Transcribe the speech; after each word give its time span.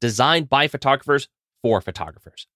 designed 0.00 0.48
by 0.48 0.68
photographers 0.68 1.28
for 1.62 1.80
photographers. 1.80 2.46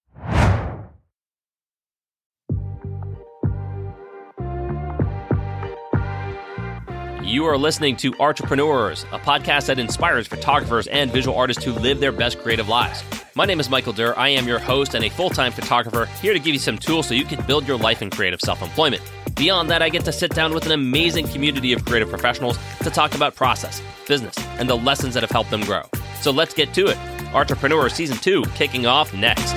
You 7.25 7.47
are 7.47 7.57
listening 7.57 7.97
to 7.99 8.13
Entrepreneurs, 8.21 9.05
a 9.05 9.19
podcast 9.19 9.67
that 9.67 9.79
inspires 9.79 10.27
photographers 10.27 10.87
and 10.89 11.11
visual 11.11 11.37
artists 11.37 11.63
to 11.65 11.73
live 11.73 11.99
their 11.99 12.13
best 12.13 12.39
creative 12.41 12.69
lives. 12.69 13.03
My 13.35 13.47
name 13.47 13.59
is 13.59 13.71
Michael 13.71 13.95
Durr. 13.95 14.19
I 14.19 14.29
am 14.29 14.47
your 14.47 14.59
host 14.59 14.95
and 14.95 15.05
a 15.05 15.09
full 15.09 15.31
time 15.31 15.53
photographer, 15.53 16.07
here 16.21 16.35
to 16.35 16.39
give 16.39 16.53
you 16.53 16.59
some 16.59 16.77
tools 16.77 17.07
so 17.07 17.15
you 17.15 17.25
can 17.25 17.43
build 17.47 17.67
your 17.67 17.79
life 17.79 18.03
in 18.03 18.11
creative 18.11 18.41
self 18.41 18.61
employment. 18.61 19.03
Beyond 19.37 19.71
that, 19.71 19.81
I 19.81 19.89
get 19.89 20.05
to 20.05 20.13
sit 20.13 20.35
down 20.35 20.53
with 20.53 20.67
an 20.67 20.73
amazing 20.73 21.27
community 21.29 21.73
of 21.73 21.85
creative 21.87 22.11
professionals 22.11 22.59
to 22.83 22.91
talk 22.91 23.15
about 23.15 23.35
process, 23.35 23.81
business, 24.07 24.37
and 24.59 24.69
the 24.69 24.77
lessons 24.77 25.15
that 25.15 25.23
have 25.23 25.31
helped 25.31 25.51
them 25.51 25.63
grow. 25.63 25.85
So 26.21 26.33
let's 26.33 26.53
get 26.53 26.75
to 26.75 26.89
it. 26.89 26.99
Entrepreneur 27.35 27.89
Season 27.89 28.17
2 28.19 28.43
kicking 28.55 28.87
off 28.87 29.15
next. 29.15 29.55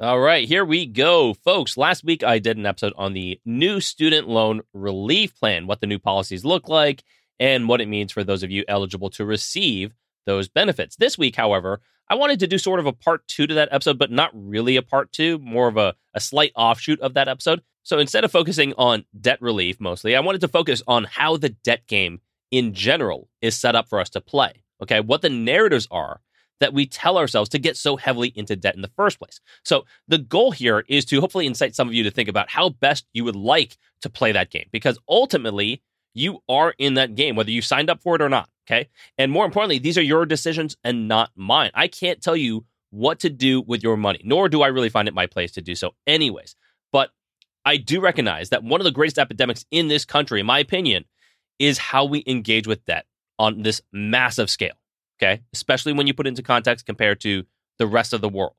All 0.00 0.20
right, 0.20 0.46
here 0.46 0.64
we 0.64 0.86
go. 0.86 1.34
Folks, 1.34 1.76
last 1.76 2.04
week 2.04 2.22
I 2.22 2.38
did 2.38 2.56
an 2.56 2.66
episode 2.66 2.92
on 2.96 3.14
the 3.14 3.40
new 3.44 3.80
student 3.80 4.28
loan 4.28 4.60
relief 4.72 5.34
plan, 5.34 5.66
what 5.66 5.80
the 5.80 5.88
new 5.88 5.98
policies 5.98 6.44
look 6.44 6.68
like, 6.68 7.02
and 7.40 7.68
what 7.68 7.80
it 7.80 7.88
means 7.88 8.12
for 8.12 8.22
those 8.22 8.42
of 8.44 8.50
you 8.50 8.64
eligible 8.68 9.10
to 9.10 9.24
receive 9.24 9.92
those 10.24 10.48
benefits. 10.48 10.94
This 10.96 11.18
week, 11.18 11.34
however, 11.34 11.80
I 12.08 12.14
wanted 12.14 12.38
to 12.40 12.46
do 12.46 12.58
sort 12.58 12.80
of 12.80 12.86
a 12.86 12.92
part 12.92 13.26
two 13.26 13.46
to 13.46 13.54
that 13.54 13.70
episode, 13.72 13.98
but 13.98 14.10
not 14.10 14.30
really 14.32 14.76
a 14.76 14.82
part 14.82 15.12
two, 15.12 15.38
more 15.38 15.68
of 15.68 15.76
a, 15.76 15.94
a 16.14 16.20
slight 16.20 16.52
offshoot 16.54 17.00
of 17.00 17.14
that 17.14 17.28
episode. 17.28 17.62
So 17.82 17.98
instead 17.98 18.24
of 18.24 18.30
focusing 18.30 18.74
on 18.78 19.04
debt 19.20 19.42
relief 19.42 19.80
mostly, 19.80 20.14
I 20.14 20.20
wanted 20.20 20.42
to 20.42 20.48
focus 20.48 20.82
on 20.86 21.04
how 21.04 21.36
the 21.36 21.50
debt 21.50 21.86
game 21.86 22.20
in 22.50 22.74
general 22.74 23.28
is 23.40 23.56
set 23.56 23.74
up 23.74 23.88
for 23.88 24.00
us 24.00 24.10
to 24.10 24.20
play. 24.20 24.62
Okay, 24.82 25.00
what 25.00 25.22
the 25.22 25.28
narratives 25.28 25.88
are 25.90 26.20
that 26.60 26.72
we 26.72 26.86
tell 26.86 27.18
ourselves 27.18 27.48
to 27.50 27.58
get 27.58 27.76
so 27.76 27.96
heavily 27.96 28.32
into 28.34 28.56
debt 28.56 28.74
in 28.74 28.82
the 28.82 28.90
first 28.96 29.18
place. 29.18 29.40
So, 29.64 29.84
the 30.08 30.18
goal 30.18 30.50
here 30.50 30.84
is 30.88 31.04
to 31.06 31.20
hopefully 31.20 31.46
incite 31.46 31.74
some 31.74 31.88
of 31.88 31.94
you 31.94 32.02
to 32.04 32.10
think 32.10 32.28
about 32.28 32.50
how 32.50 32.70
best 32.70 33.06
you 33.12 33.24
would 33.24 33.36
like 33.36 33.76
to 34.02 34.10
play 34.10 34.32
that 34.32 34.50
game 34.50 34.66
because 34.72 34.98
ultimately 35.08 35.82
you 36.14 36.40
are 36.48 36.74
in 36.78 36.94
that 36.94 37.14
game, 37.14 37.36
whether 37.36 37.50
you 37.50 37.62
signed 37.62 37.90
up 37.90 38.00
for 38.00 38.16
it 38.16 38.22
or 38.22 38.28
not. 38.28 38.48
Okay. 38.66 38.88
And 39.16 39.32
more 39.32 39.46
importantly, 39.46 39.78
these 39.78 39.96
are 39.96 40.02
your 40.02 40.26
decisions 40.26 40.76
and 40.84 41.08
not 41.08 41.30
mine. 41.36 41.70
I 41.74 41.88
can't 41.88 42.20
tell 42.20 42.36
you 42.36 42.66
what 42.90 43.20
to 43.20 43.30
do 43.30 43.62
with 43.62 43.82
your 43.82 43.96
money, 43.96 44.20
nor 44.24 44.48
do 44.48 44.62
I 44.62 44.68
really 44.68 44.88
find 44.88 45.08
it 45.08 45.14
my 45.14 45.26
place 45.26 45.52
to 45.52 45.62
do 45.62 45.74
so, 45.74 45.94
anyways. 46.06 46.54
But 46.92 47.10
I 47.64 47.76
do 47.76 48.00
recognize 48.00 48.50
that 48.50 48.64
one 48.64 48.80
of 48.80 48.84
the 48.84 48.90
greatest 48.90 49.18
epidemics 49.18 49.64
in 49.70 49.88
this 49.88 50.04
country, 50.04 50.40
in 50.40 50.46
my 50.46 50.58
opinion, 50.58 51.04
is 51.58 51.78
how 51.78 52.04
we 52.04 52.22
engage 52.26 52.66
with 52.66 52.84
debt 52.84 53.06
on 53.38 53.62
this 53.62 53.80
massive 53.92 54.50
scale 54.50 54.74
okay? 55.20 55.42
Especially 55.52 55.92
when 55.92 56.06
you 56.06 56.14
put 56.14 56.26
into 56.26 56.42
context 56.42 56.86
compared 56.86 57.20
to 57.20 57.44
the 57.78 57.86
rest 57.86 58.12
of 58.12 58.20
the 58.20 58.28
world. 58.28 58.54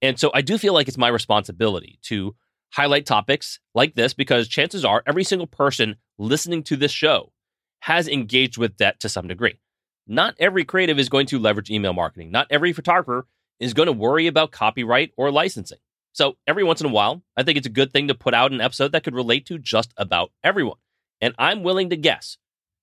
And 0.00 0.18
so 0.18 0.30
I 0.32 0.42
do 0.42 0.58
feel 0.58 0.74
like 0.74 0.88
it's 0.88 0.98
my 0.98 1.08
responsibility 1.08 1.98
to 2.02 2.34
highlight 2.72 3.06
topics 3.06 3.58
like 3.74 3.94
this 3.94 4.14
because 4.14 4.48
chances 4.48 4.84
are 4.84 5.02
every 5.06 5.24
single 5.24 5.46
person 5.46 5.96
listening 6.18 6.62
to 6.64 6.76
this 6.76 6.92
show 6.92 7.32
has 7.80 8.08
engaged 8.08 8.58
with 8.58 8.76
debt 8.76 9.00
to 9.00 9.08
some 9.08 9.28
degree. 9.28 9.60
Not 10.06 10.34
every 10.38 10.64
creative 10.64 10.98
is 10.98 11.08
going 11.08 11.26
to 11.26 11.38
leverage 11.38 11.70
email 11.70 11.92
marketing. 11.92 12.30
Not 12.30 12.46
every 12.50 12.72
photographer 12.72 13.26
is 13.60 13.74
going 13.74 13.86
to 13.86 13.92
worry 13.92 14.26
about 14.26 14.52
copyright 14.52 15.12
or 15.16 15.30
licensing. 15.30 15.78
So 16.12 16.36
every 16.46 16.64
once 16.64 16.80
in 16.80 16.86
a 16.86 16.92
while, 16.92 17.22
I 17.36 17.42
think 17.42 17.58
it's 17.58 17.66
a 17.66 17.70
good 17.70 17.92
thing 17.92 18.08
to 18.08 18.14
put 18.14 18.34
out 18.34 18.52
an 18.52 18.60
episode 18.60 18.92
that 18.92 19.04
could 19.04 19.14
relate 19.14 19.46
to 19.46 19.58
just 19.58 19.92
about 19.96 20.30
everyone. 20.42 20.78
And 21.20 21.34
I'm 21.38 21.62
willing 21.62 21.90
to 21.90 21.96
guess 21.96 22.36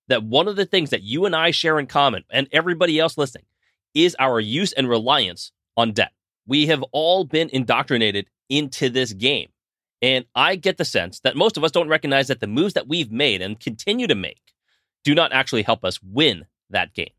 that 0.08 0.24
one 0.24 0.48
of 0.48 0.56
the 0.56 0.66
things 0.66 0.90
that 0.90 1.02
you 1.02 1.24
and 1.24 1.34
I 1.34 1.50
share 1.50 1.78
in 1.78 1.86
common 1.86 2.24
and 2.30 2.48
everybody 2.52 2.98
else 2.98 3.18
listening 3.18 3.44
is 3.94 4.16
our 4.18 4.38
use 4.38 4.72
and 4.72 4.88
reliance 4.88 5.52
on 5.76 5.92
debt. 5.92 6.12
We 6.46 6.66
have 6.66 6.82
all 6.92 7.24
been 7.24 7.48
indoctrinated 7.52 8.26
into 8.48 8.88
this 8.88 9.12
game. 9.12 9.48
And 10.02 10.26
I 10.34 10.56
get 10.56 10.76
the 10.76 10.84
sense 10.84 11.20
that 11.20 11.36
most 11.36 11.56
of 11.56 11.64
us 11.64 11.72
don't 11.72 11.88
recognize 11.88 12.28
that 12.28 12.40
the 12.40 12.46
moves 12.46 12.74
that 12.74 12.86
we've 12.86 13.10
made 13.10 13.40
and 13.40 13.58
continue 13.58 14.06
to 14.06 14.14
make 14.14 14.42
do 15.04 15.14
not 15.14 15.32
actually 15.32 15.62
help 15.62 15.84
us 15.84 15.98
win 16.02 16.44
that 16.70 16.92
game. 16.92 17.10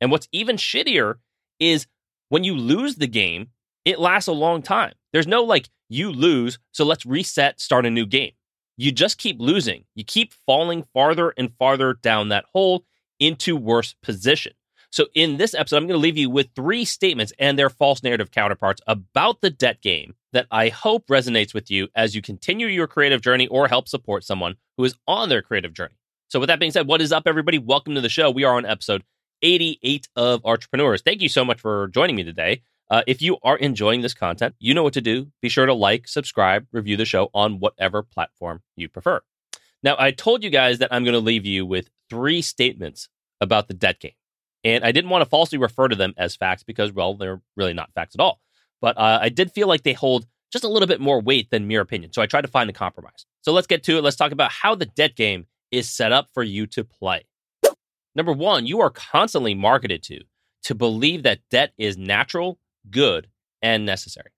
And 0.00 0.10
what's 0.10 0.28
even 0.32 0.56
shittier 0.56 1.14
is 1.58 1.86
when 2.28 2.44
you 2.44 2.54
lose 2.54 2.96
the 2.96 3.06
game, 3.06 3.48
it 3.84 3.98
lasts 3.98 4.28
a 4.28 4.32
long 4.32 4.62
time. 4.62 4.92
There's 5.12 5.26
no 5.26 5.42
like, 5.42 5.70
you 5.88 6.10
lose, 6.10 6.58
so 6.72 6.84
let's 6.84 7.06
reset, 7.06 7.60
start 7.60 7.86
a 7.86 7.90
new 7.90 8.04
game 8.04 8.32
you 8.76 8.92
just 8.92 9.18
keep 9.18 9.40
losing. 9.40 9.84
You 9.94 10.04
keep 10.04 10.32
falling 10.46 10.84
farther 10.92 11.32
and 11.36 11.52
farther 11.58 11.94
down 11.94 12.28
that 12.28 12.44
hole 12.52 12.84
into 13.18 13.56
worse 13.56 13.94
position. 14.02 14.52
So, 14.90 15.06
in 15.14 15.36
this 15.36 15.52
episode, 15.52 15.78
I'm 15.78 15.86
going 15.86 15.98
to 15.98 16.02
leave 16.02 16.16
you 16.16 16.30
with 16.30 16.48
three 16.54 16.84
statements 16.84 17.32
and 17.38 17.58
their 17.58 17.68
false 17.68 18.02
narrative 18.02 18.30
counterparts 18.30 18.80
about 18.86 19.40
the 19.40 19.50
debt 19.50 19.82
game 19.82 20.14
that 20.32 20.46
I 20.50 20.68
hope 20.68 21.06
resonates 21.08 21.52
with 21.52 21.70
you 21.70 21.88
as 21.94 22.14
you 22.14 22.22
continue 22.22 22.66
your 22.66 22.86
creative 22.86 23.20
journey 23.20 23.46
or 23.48 23.68
help 23.68 23.88
support 23.88 24.24
someone 24.24 24.56
who 24.76 24.84
is 24.84 24.94
on 25.06 25.28
their 25.28 25.42
creative 25.42 25.74
journey. 25.74 25.96
So, 26.28 26.38
with 26.38 26.48
that 26.48 26.60
being 26.60 26.72
said, 26.72 26.86
what 26.86 27.02
is 27.02 27.12
up, 27.12 27.24
everybody? 27.26 27.58
Welcome 27.58 27.94
to 27.94 28.00
the 28.00 28.08
show. 28.08 28.30
We 28.30 28.44
are 28.44 28.54
on 28.54 28.64
episode 28.64 29.02
88 29.42 30.08
of 30.16 30.40
Entrepreneurs. 30.44 31.02
Thank 31.02 31.20
you 31.20 31.28
so 31.28 31.44
much 31.44 31.60
for 31.60 31.88
joining 31.88 32.16
me 32.16 32.24
today. 32.24 32.62
Uh, 32.88 33.02
if 33.06 33.20
you 33.20 33.38
are 33.42 33.56
enjoying 33.56 34.00
this 34.00 34.14
content, 34.14 34.54
you 34.58 34.72
know 34.72 34.82
what 34.82 34.94
to 34.94 35.00
do. 35.00 35.28
Be 35.42 35.48
sure 35.48 35.66
to 35.66 35.74
like, 35.74 36.06
subscribe, 36.06 36.66
review 36.72 36.96
the 36.96 37.04
show 37.04 37.30
on 37.34 37.58
whatever 37.58 38.02
platform 38.02 38.62
you 38.76 38.88
prefer. 38.88 39.20
Now, 39.82 39.96
I 39.98 40.10
told 40.10 40.44
you 40.44 40.50
guys 40.50 40.78
that 40.78 40.92
I'm 40.92 41.04
going 41.04 41.14
to 41.14 41.20
leave 41.20 41.44
you 41.44 41.66
with 41.66 41.90
three 42.08 42.42
statements 42.42 43.08
about 43.40 43.68
the 43.68 43.74
debt 43.74 44.00
game. 44.00 44.12
And 44.64 44.84
I 44.84 44.92
didn't 44.92 45.10
want 45.10 45.22
to 45.22 45.30
falsely 45.30 45.58
refer 45.58 45.88
to 45.88 45.96
them 45.96 46.14
as 46.16 46.34
facts 46.34 46.62
because, 46.62 46.92
well, 46.92 47.14
they're 47.14 47.40
really 47.56 47.74
not 47.74 47.92
facts 47.94 48.14
at 48.14 48.20
all. 48.20 48.40
But 48.80 48.96
uh, 48.98 49.18
I 49.22 49.28
did 49.28 49.52
feel 49.52 49.68
like 49.68 49.82
they 49.82 49.92
hold 49.92 50.26
just 50.52 50.64
a 50.64 50.68
little 50.68 50.88
bit 50.88 51.00
more 51.00 51.20
weight 51.20 51.50
than 51.50 51.68
mere 51.68 51.80
opinion. 51.80 52.12
So 52.12 52.22
I 52.22 52.26
tried 52.26 52.42
to 52.42 52.48
find 52.48 52.70
a 52.70 52.72
compromise. 52.72 53.26
So 53.42 53.52
let's 53.52 53.66
get 53.66 53.84
to 53.84 53.98
it. 53.98 54.02
Let's 54.02 54.16
talk 54.16 54.32
about 54.32 54.50
how 54.50 54.74
the 54.74 54.86
debt 54.86 55.16
game 55.16 55.46
is 55.70 55.90
set 55.90 56.12
up 56.12 56.28
for 56.32 56.42
you 56.42 56.66
to 56.68 56.84
play. 56.84 57.24
Number 58.14 58.32
one, 58.32 58.66
you 58.66 58.80
are 58.80 58.90
constantly 58.90 59.54
marketed 59.54 60.02
to 60.04 60.20
to 60.64 60.74
believe 60.74 61.22
that 61.22 61.40
debt 61.50 61.72
is 61.78 61.96
natural 61.96 62.58
good, 62.90 63.28
and 63.62 63.84
necessary. 63.84 64.30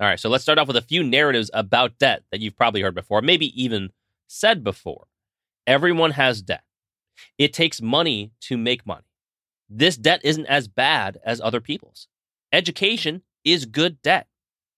All 0.00 0.06
right, 0.06 0.20
so 0.20 0.28
let's 0.28 0.42
start 0.42 0.58
off 0.58 0.66
with 0.66 0.76
a 0.76 0.82
few 0.82 1.02
narratives 1.02 1.50
about 1.54 1.98
debt 1.98 2.24
that 2.30 2.40
you've 2.40 2.56
probably 2.56 2.82
heard 2.82 2.94
before, 2.94 3.22
maybe 3.22 3.62
even 3.62 3.90
said 4.26 4.62
before. 4.62 5.06
Everyone 5.66 6.12
has 6.12 6.42
debt. 6.42 6.64
It 7.38 7.52
takes 7.52 7.80
money 7.80 8.32
to 8.42 8.56
make 8.56 8.86
money. 8.86 9.06
This 9.68 9.96
debt 9.96 10.20
isn't 10.22 10.46
as 10.46 10.68
bad 10.68 11.18
as 11.24 11.40
other 11.40 11.60
people's. 11.60 12.08
Education 12.52 13.22
is 13.44 13.64
good 13.64 14.00
debt. 14.02 14.26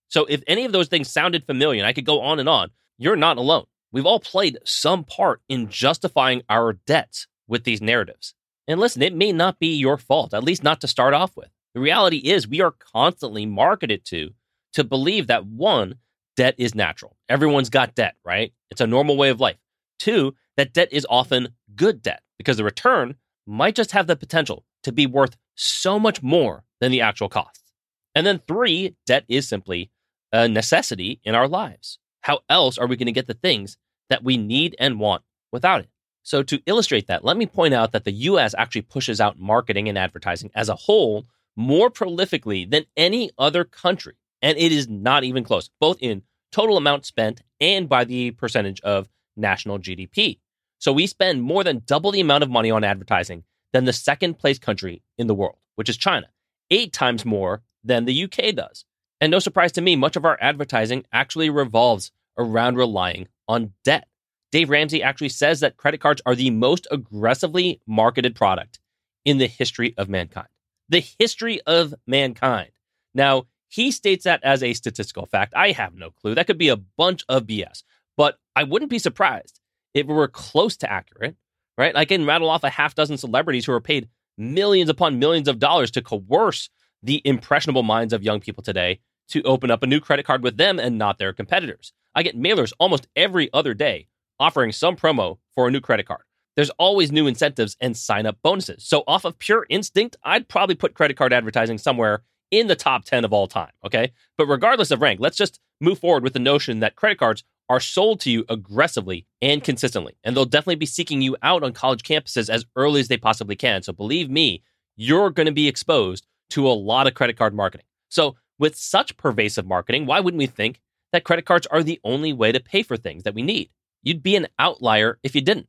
So 0.09 0.25
if 0.27 0.43
any 0.47 0.65
of 0.65 0.73
those 0.73 0.89
things 0.89 1.11
sounded 1.11 1.45
familiar, 1.45 1.81
and 1.81 1.87
I 1.87 1.93
could 1.93 2.07
go 2.07 2.21
on 2.21 2.39
and 2.39 2.49
on, 2.49 2.71
you're 2.97 3.17
not 3.17 3.37
alone. 3.37 3.67
We've 3.93 4.07
all 4.07 4.21
played 4.21 4.59
some 4.65 5.05
part 5.05 5.41
in 5.49 5.69
justifying 5.69 6.43
our 6.49 6.75
debts 6.75 7.27
with 7.47 7.65
these 7.65 7.83
narratives. 7.83 8.35
And 8.67 8.79
listen, 8.79 9.03
it 9.03 9.15
may 9.15 9.33
not 9.33 9.59
be 9.59 9.75
your 9.75 9.97
fault, 9.97 10.35
at 10.35 10.45
least 10.45 10.63
not 10.63 10.81
to 10.83 10.89
start 10.89 11.15
off 11.15 11.37
with. 11.37 11.49
The 11.75 11.81
reality 11.81 12.19
is, 12.19 12.49
we 12.49 12.61
are 12.61 12.75
constantly 12.93 13.47
marketed 13.47 14.05
to 14.07 14.31
to 14.75 14.85
believe 14.85 15.27
that 15.27 15.47
one, 15.47 15.97
debt 16.37 16.55
is 16.59 16.75
natural. 16.75 17.17
Everyone's 17.29 17.71
got 17.71 17.95
debt, 17.95 18.15
right? 18.25 18.53
It's 18.71 18.81
a 18.81 18.87
normal 18.87 19.17
way 19.17 19.31
of 19.31 19.41
life. 19.41 19.57
Two, 19.99 20.35
that 20.57 20.73
debt 20.73 20.89
is 20.93 21.07
often 21.09 21.49
good 21.75 22.03
debt 22.03 22.23
because 22.37 22.57
the 22.57 22.65
return 22.65 23.17
might 23.47 23.75
just 23.75 23.93
have 23.93 24.07
the 24.07 24.17
potential 24.17 24.65
to 24.85 24.93
be 24.93 25.07
worth 25.07 25.37
so 25.55 25.99
much 25.99 26.23
more 26.23 26.65
than 26.81 26.93
the 26.93 27.01
actual 27.01 27.29
costs. 27.29 27.73
And 28.15 28.27
then 28.27 28.41
three, 28.47 28.97
debt 29.07 29.25
is 29.29 29.49
simply 29.49 29.91
a 30.33 30.49
necessity 30.49 31.21
in 31.25 31.35
our 31.35 31.49
lives. 31.49 31.99
How 32.21 32.41
else 32.49 32.79
are 32.79 32.87
we 32.87 32.97
going 32.97 33.07
to 33.07 33.13
get 33.13 33.27
the 33.27 33.35
things 33.35 33.77
that 34.11 34.23
we 34.23 34.37
need 34.37 34.77
and 34.79 35.01
want 35.01 35.23
without 35.51 35.81
it? 35.81 35.89
So, 36.23 36.43
to 36.43 36.61
illustrate 36.67 37.07
that, 37.07 37.25
let 37.25 37.37
me 37.37 37.47
point 37.47 37.75
out 37.75 37.93
that 37.93 38.05
the 38.05 38.13
US 38.13 38.55
actually 38.59 38.83
pushes 38.83 39.21
out 39.21 39.39
marketing 39.39 39.89
and 39.89 39.97
advertising 39.97 40.51
as 40.55 40.69
a 40.69 40.75
whole 40.75 41.27
more 41.59 41.91
prolifically 41.91 42.71
than 42.71 42.87
any 42.97 43.31
other 43.37 43.65
country. 43.65 44.15
And 44.41 44.57
it 44.57 44.71
is 44.71 44.89
not 44.89 45.25
even 45.25 45.43
close, 45.43 45.69
both 45.81 45.99
in 46.01 46.23
total 46.53 46.77
amount 46.77 47.05
spent 47.05 47.43
and 47.61 47.89
by 47.89 48.05
the 48.05 48.31
percentage 48.31 48.81
of 48.83 49.09
national 49.37 49.81
GDP. 49.81 50.39
So, 50.79 50.93
we 50.93 51.09
spend 51.09 51.43
more 51.43 51.65
than 51.65 51.83
double 51.85 52.13
the 52.13 52.21
amount 52.21 52.45
of 52.45 52.51
money 52.51 52.71
on 52.71 52.85
advertising 52.85 53.43
than 53.73 53.85
the 53.85 53.93
second 53.93 54.39
place 54.39 54.61
country 54.61 55.03
in 55.19 55.27
the 55.27 55.35
world, 55.35 55.57
which 55.75 55.89
is 55.89 55.97
China, 55.97 56.29
eight 56.71 56.93
times 56.93 57.25
more 57.25 57.63
than 57.83 58.05
the 58.05 58.25
UK 58.25 58.55
does. 58.55 58.85
And 59.21 59.33
no 59.33 59.41
surprise 59.41 59.73
to 59.73 59.81
me, 59.81 59.97
much 59.97 60.15
of 60.15 60.25
our 60.25 60.39
advertising 60.41 61.05
actually 61.13 61.51
revolves 61.51 62.13
around 62.39 62.77
relying 62.77 63.27
on 63.49 63.73
debt. 63.83 64.07
Dave 64.53 64.71
Ramsey 64.71 65.03
actually 65.03 65.31
says 65.31 65.59
that 65.61 65.77
credit 65.77 66.01
cards 66.01 66.23
are 66.25 66.37
the 66.37 66.51
most 66.51 66.87
aggressively 66.93 67.81
marketed 67.85 68.37
product 68.37 68.79
in 69.25 69.39
the 69.39 69.49
history 69.49 69.95
of 69.99 70.09
mankind. 70.09 70.49
The 70.89 71.05
history 71.19 71.61
of 71.67 71.95
mankind. 72.07 72.71
Now, 73.15 73.47
he 73.69 73.91
states 73.91 74.25
that 74.25 74.43
as 74.43 74.63
a 74.63 74.73
statistical 74.73 75.27
fact. 75.27 75.53
I 75.55 75.73
have 75.73 75.95
no 75.95 76.11
clue. 76.11 76.35
That 76.35 76.47
could 76.47 76.59
be 76.59 76.69
a 76.69 76.77
bunch 76.77 77.25
of 77.29 77.45
BS, 77.45 77.83
but 78.17 78.39
I 78.57 78.65
wouldn't 78.65 78.91
be 78.91 78.99
surprised 78.99 79.61
if 79.95 80.09
it 80.09 80.13
were 80.13 80.29
close 80.29 80.77
to 80.79 80.91
accurate, 80.91 81.37
right? 81.77 81.95
I 81.95 82.05
can 82.05 82.27
rattle 82.27 82.49
off 82.49 82.65
a 82.65 82.71
half 82.71 82.95
dozen 82.95 83.19
celebrities 83.19 83.67
who 83.67 83.73
are 83.73 83.81
paid 83.81 84.09
millions 84.39 84.89
upon 84.89 85.19
millions 85.19 85.49
of 85.49 85.59
dollars 85.59 85.91
to 85.93 86.03
coerce 86.03 86.71
the 87.03 87.21
impressionable 87.25 87.83
minds 87.83 88.13
of 88.13 88.23
young 88.23 88.41
people 88.41 88.63
today 88.63 89.01
to 89.29 89.43
open 89.43 89.71
up 89.71 89.83
a 89.83 89.87
new 89.87 90.01
credit 90.01 90.25
card 90.25 90.43
with 90.43 90.57
them 90.57 90.79
and 90.79 90.97
not 90.97 91.19
their 91.19 91.33
competitors. 91.33 91.93
I 92.15 92.23
get 92.23 92.39
mailers 92.39 92.73
almost 92.79 93.07
every 93.15 93.53
other 93.53 93.75
day 93.75 94.09
offering 94.41 94.73
some 94.73 94.97
promo 94.97 95.39
for 95.55 95.69
a 95.69 95.71
new 95.71 95.81
credit 95.81 96.07
card. 96.07 96.23
There's 96.59 96.71
always 96.71 97.13
new 97.13 97.29
incentives 97.29 97.77
and 97.81 97.97
sign 97.97 98.27
up 98.27 98.37
bonuses. 98.43 98.83
So, 98.83 99.05
off 99.07 99.25
of 99.25 99.39
pure 99.39 99.65
instinct, 99.71 100.17
I'd 100.25 100.49
probably 100.49 100.75
put 100.75 100.93
credit 100.93 101.17
card 101.17 101.33
advertising 101.33 101.79
somewhere 101.79 102.25
in 102.51 102.67
the 102.67 102.75
top 102.75 103.05
10 103.05 103.25
of 103.25 103.33
all 103.33 103.47
time. 103.47 103.71
Okay. 103.87 104.11
But 104.37 104.49
regardless 104.49 104.91
of 104.91 105.01
rank, 105.01 105.21
let's 105.21 105.37
just 105.37 105.61
move 105.81 106.01
forward 106.01 106.25
with 106.25 106.33
the 106.33 106.41
notion 106.41 106.81
that 106.81 106.97
credit 106.97 107.21
cards 107.21 107.45
are 107.69 107.79
sold 107.79 108.19
to 108.23 108.31
you 108.33 108.45
aggressively 108.49 109.25
and 109.41 109.63
consistently. 109.63 110.17
And 110.25 110.37
they'll 110.37 110.47
definitely 110.47 110.75
be 110.75 110.87
seeking 110.87 111.23
you 111.23 111.37
out 111.45 111.63
on 111.63 111.73
college 111.75 112.03
campuses 112.03 112.51
as 112.51 112.67
early 112.75 112.99
as 112.99 113.07
they 113.07 113.19
possibly 113.19 113.55
can. 113.55 113.85
So, 113.85 113.93
believe 113.93 114.29
me, 114.29 114.65
you're 114.97 115.31
going 115.31 115.47
to 115.47 115.53
be 115.53 115.69
exposed 115.69 116.27
to 116.51 116.67
a 116.67 116.75
lot 116.75 117.07
of 117.07 117.15
credit 117.15 117.37
card 117.37 117.55
marketing. 117.55 117.87
So, 118.09 118.35
with 118.59 118.75
such 118.75 119.17
pervasive 119.17 119.65
marketing, 119.65 120.07
why 120.07 120.19
wouldn't 120.19 120.41
we 120.41 120.47
think 120.49 120.81
that 121.13 121.23
credit 121.23 121.45
cards 121.45 121.69
are 121.69 121.85
the 121.85 122.01
only 122.03 122.33
way 122.33 122.51
to 122.51 122.59
pay 122.59 122.83
for 122.83 122.97
things 122.97 123.23
that 123.23 123.35
we 123.37 123.43
need? 123.43 123.71
You'd 124.03 124.25
be 124.25 124.35
an 124.35 124.49
outlier 124.59 125.21
if 125.23 125.37
you 125.37 125.41
didn't. 125.41 125.69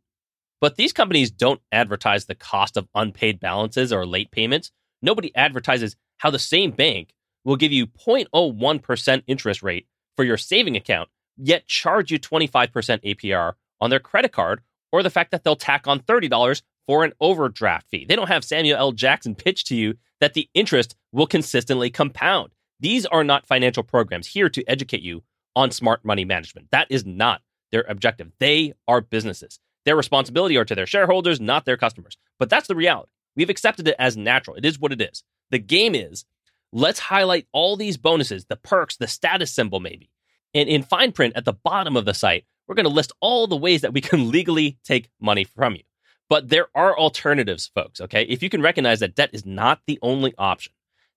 But 0.61 0.75
these 0.75 0.93
companies 0.93 1.31
don't 1.31 1.61
advertise 1.71 2.25
the 2.25 2.35
cost 2.35 2.77
of 2.77 2.87
unpaid 2.93 3.39
balances 3.39 3.93
or 3.93 4.05
late 4.05 4.31
payments. 4.31 4.71
Nobody 5.01 5.33
advertises 5.35 5.95
how 6.17 6.29
the 6.29 6.39
same 6.39 6.71
bank 6.71 7.13
will 7.45 7.55
give 7.55 7.71
you 7.71 7.87
0.01% 7.87 9.23
interest 9.27 9.63
rate 9.63 9.87
for 10.15 10.25
your 10.25 10.37
saving 10.37 10.75
account, 10.75 11.09
yet 11.37 11.67
charge 11.67 12.11
you 12.11 12.19
25% 12.19 12.69
APR 13.03 13.53
on 13.79 13.89
their 13.89 13.99
credit 13.99 14.33
card, 14.33 14.61
or 14.91 15.01
the 15.01 15.09
fact 15.09 15.31
that 15.31 15.43
they'll 15.43 15.55
tack 15.55 15.87
on 15.87 16.01
$30 16.01 16.61
for 16.85 17.05
an 17.05 17.13
overdraft 17.21 17.87
fee. 17.89 18.05
They 18.07 18.15
don't 18.15 18.27
have 18.27 18.43
Samuel 18.43 18.77
L. 18.77 18.91
Jackson 18.91 19.35
pitch 19.35 19.63
to 19.65 19.75
you 19.75 19.93
that 20.19 20.33
the 20.33 20.49
interest 20.53 20.95
will 21.13 21.27
consistently 21.27 21.89
compound. 21.89 22.51
These 22.79 23.05
are 23.05 23.23
not 23.23 23.47
financial 23.47 23.83
programs 23.83 24.27
here 24.27 24.49
to 24.49 24.63
educate 24.67 25.01
you 25.01 25.23
on 25.55 25.71
smart 25.71 26.03
money 26.03 26.25
management. 26.25 26.67
That 26.71 26.87
is 26.89 27.05
not 27.05 27.41
their 27.71 27.85
objective. 27.87 28.31
They 28.39 28.73
are 28.87 29.01
businesses. 29.01 29.59
Their 29.85 29.95
responsibility 29.95 30.57
are 30.57 30.65
to 30.65 30.75
their 30.75 30.85
shareholders, 30.85 31.39
not 31.39 31.65
their 31.65 31.77
customers. 31.77 32.17
But 32.37 32.49
that's 32.49 32.67
the 32.67 32.75
reality. 32.75 33.11
We've 33.35 33.49
accepted 33.49 33.87
it 33.87 33.95
as 33.99 34.17
natural. 34.17 34.57
It 34.57 34.65
is 34.65 34.79
what 34.79 34.91
it 34.91 35.01
is. 35.01 35.23
The 35.51 35.59
game 35.59 35.95
is 35.95 36.25
let's 36.71 36.99
highlight 36.99 37.47
all 37.51 37.75
these 37.75 37.97
bonuses, 37.97 38.45
the 38.45 38.55
perks, 38.55 38.97
the 38.97 39.07
status 39.07 39.51
symbol, 39.51 39.79
maybe. 39.79 40.09
And 40.53 40.67
in 40.67 40.83
fine 40.83 41.11
print 41.11 41.35
at 41.35 41.45
the 41.45 41.53
bottom 41.53 41.95
of 41.95 42.05
the 42.05 42.13
site, 42.13 42.45
we're 42.67 42.75
going 42.75 42.85
to 42.85 42.89
list 42.89 43.13
all 43.19 43.47
the 43.47 43.57
ways 43.57 43.81
that 43.81 43.93
we 43.93 44.01
can 44.01 44.29
legally 44.31 44.77
take 44.83 45.09
money 45.19 45.43
from 45.43 45.75
you. 45.75 45.83
But 46.29 46.49
there 46.49 46.67
are 46.75 46.97
alternatives, 46.97 47.71
folks, 47.73 47.99
okay? 48.01 48.23
If 48.23 48.43
you 48.43 48.49
can 48.49 48.61
recognize 48.61 48.99
that 48.99 49.15
debt 49.15 49.31
is 49.33 49.45
not 49.45 49.81
the 49.87 49.97
only 50.03 50.33
option, 50.37 50.73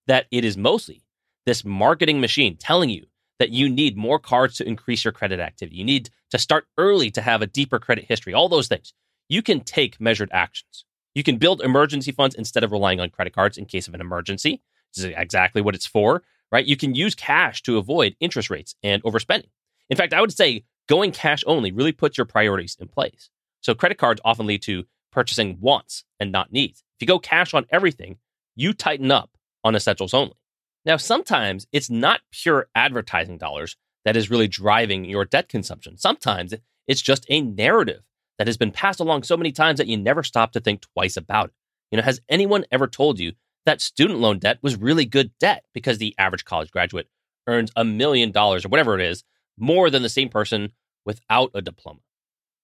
that 0.06 0.26
it 0.30 0.44
is 0.44 0.56
mostly 0.56 1.02
this 1.44 1.64
marketing 1.64 2.20
machine 2.20 2.56
telling 2.56 2.88
you 2.88 3.06
that 3.42 3.50
you 3.50 3.68
need 3.68 3.96
more 3.96 4.20
cards 4.20 4.56
to 4.56 4.68
increase 4.68 5.04
your 5.04 5.10
credit 5.10 5.40
activity. 5.40 5.76
You 5.76 5.82
need 5.82 6.10
to 6.30 6.38
start 6.38 6.68
early 6.78 7.10
to 7.10 7.20
have 7.20 7.42
a 7.42 7.46
deeper 7.48 7.80
credit 7.80 8.04
history, 8.04 8.32
all 8.32 8.48
those 8.48 8.68
things. 8.68 8.94
You 9.28 9.42
can 9.42 9.62
take 9.62 10.00
measured 10.00 10.30
actions. 10.32 10.84
You 11.16 11.24
can 11.24 11.38
build 11.38 11.60
emergency 11.60 12.12
funds 12.12 12.36
instead 12.36 12.62
of 12.62 12.70
relying 12.70 13.00
on 13.00 13.10
credit 13.10 13.34
cards 13.34 13.58
in 13.58 13.64
case 13.64 13.88
of 13.88 13.94
an 13.94 14.00
emergency. 14.00 14.62
This 14.94 15.06
is 15.06 15.12
exactly 15.16 15.60
what 15.60 15.74
it's 15.74 15.86
for, 15.86 16.22
right? 16.52 16.64
You 16.64 16.76
can 16.76 16.94
use 16.94 17.16
cash 17.16 17.62
to 17.62 17.78
avoid 17.78 18.14
interest 18.20 18.48
rates 18.48 18.76
and 18.84 19.02
overspending. 19.02 19.50
In 19.90 19.96
fact, 19.96 20.14
I 20.14 20.20
would 20.20 20.32
say 20.32 20.62
going 20.88 21.10
cash 21.10 21.42
only 21.44 21.72
really 21.72 21.90
puts 21.90 22.16
your 22.16 22.26
priorities 22.26 22.76
in 22.78 22.86
place. 22.86 23.28
So 23.60 23.74
credit 23.74 23.98
cards 23.98 24.20
often 24.24 24.46
lead 24.46 24.62
to 24.62 24.84
purchasing 25.10 25.58
wants 25.60 26.04
and 26.20 26.30
not 26.30 26.52
needs. 26.52 26.84
If 26.96 27.00
you 27.00 27.08
go 27.08 27.18
cash 27.18 27.54
on 27.54 27.66
everything, 27.70 28.18
you 28.54 28.72
tighten 28.72 29.10
up 29.10 29.30
on 29.64 29.74
essentials 29.74 30.14
only. 30.14 30.36
Now, 30.84 30.96
sometimes 30.96 31.66
it's 31.72 31.90
not 31.90 32.20
pure 32.32 32.66
advertising 32.74 33.38
dollars 33.38 33.76
that 34.04 34.16
is 34.16 34.30
really 34.30 34.48
driving 34.48 35.04
your 35.04 35.24
debt 35.24 35.48
consumption. 35.48 35.96
Sometimes 35.96 36.54
it's 36.88 37.02
just 37.02 37.24
a 37.28 37.40
narrative 37.40 38.02
that 38.38 38.48
has 38.48 38.56
been 38.56 38.72
passed 38.72 39.00
along 39.00 39.22
so 39.22 39.36
many 39.36 39.52
times 39.52 39.78
that 39.78 39.86
you 39.86 39.96
never 39.96 40.22
stop 40.22 40.52
to 40.52 40.60
think 40.60 40.82
twice 40.94 41.16
about 41.16 41.50
it. 41.50 41.54
You 41.90 41.98
know, 41.98 42.02
has 42.02 42.20
anyone 42.28 42.64
ever 42.72 42.88
told 42.88 43.20
you 43.20 43.32
that 43.64 43.80
student 43.80 44.18
loan 44.18 44.38
debt 44.38 44.58
was 44.62 44.76
really 44.76 45.04
good 45.04 45.30
debt 45.38 45.64
because 45.72 45.98
the 45.98 46.14
average 46.18 46.44
college 46.44 46.70
graduate 46.70 47.08
earns 47.46 47.70
a 47.76 47.84
million 47.84 48.32
dollars 48.32 48.64
or 48.64 48.68
whatever 48.68 48.98
it 48.98 49.04
is 49.04 49.22
more 49.58 49.90
than 49.90 50.02
the 50.02 50.08
same 50.08 50.28
person 50.28 50.72
without 51.04 51.50
a 51.54 51.62
diploma? 51.62 52.00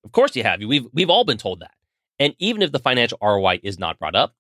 Of 0.05 0.13
course 0.13 0.35
you 0.35 0.43
have. 0.43 0.61
We've 0.61 0.87
we've 0.93 1.11
all 1.11 1.25
been 1.25 1.39
told 1.39 1.61
that. 1.61 1.75
And 2.19 2.35
even 2.39 2.63
if 2.63 2.73
the 2.73 2.79
financial 2.79 3.19
ROI 3.23 3.61
is 3.63 3.79
not 3.79 3.99
brought 3.99 4.17
up, 4.17 4.35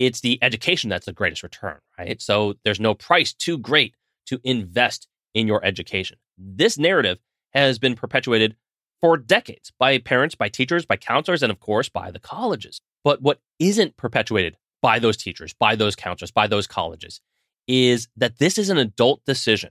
it's 0.00 0.22
the 0.22 0.38
education 0.42 0.90
that's 0.90 1.06
the 1.06 1.12
greatest 1.12 1.44
return, 1.44 1.78
right? 1.96 2.20
So 2.20 2.54
there's 2.64 2.80
no 2.80 2.94
price 2.94 3.32
too 3.32 3.58
great 3.58 3.94
to 4.26 4.40
invest 4.42 5.06
in 5.34 5.46
your 5.46 5.64
education. 5.64 6.18
This 6.36 6.78
narrative 6.78 7.18
has 7.52 7.78
been 7.78 7.94
perpetuated 7.94 8.56
for 9.00 9.16
decades 9.16 9.72
by 9.78 9.98
parents, 9.98 10.34
by 10.34 10.48
teachers, 10.48 10.86
by 10.86 10.96
counselors, 10.96 11.42
and 11.42 11.52
of 11.52 11.60
course 11.60 11.88
by 11.88 12.10
the 12.10 12.18
colleges. 12.18 12.80
But 13.04 13.22
what 13.22 13.40
isn't 13.58 13.96
perpetuated 13.96 14.56
by 14.82 14.98
those 14.98 15.18
teachers, 15.18 15.52
by 15.52 15.76
those 15.76 15.94
counselors, 15.94 16.30
by 16.30 16.46
those 16.46 16.66
colleges 16.66 17.20
is 17.68 18.08
that 18.16 18.38
this 18.38 18.58
is 18.58 18.70
an 18.70 18.78
adult 18.78 19.24
decision, 19.26 19.70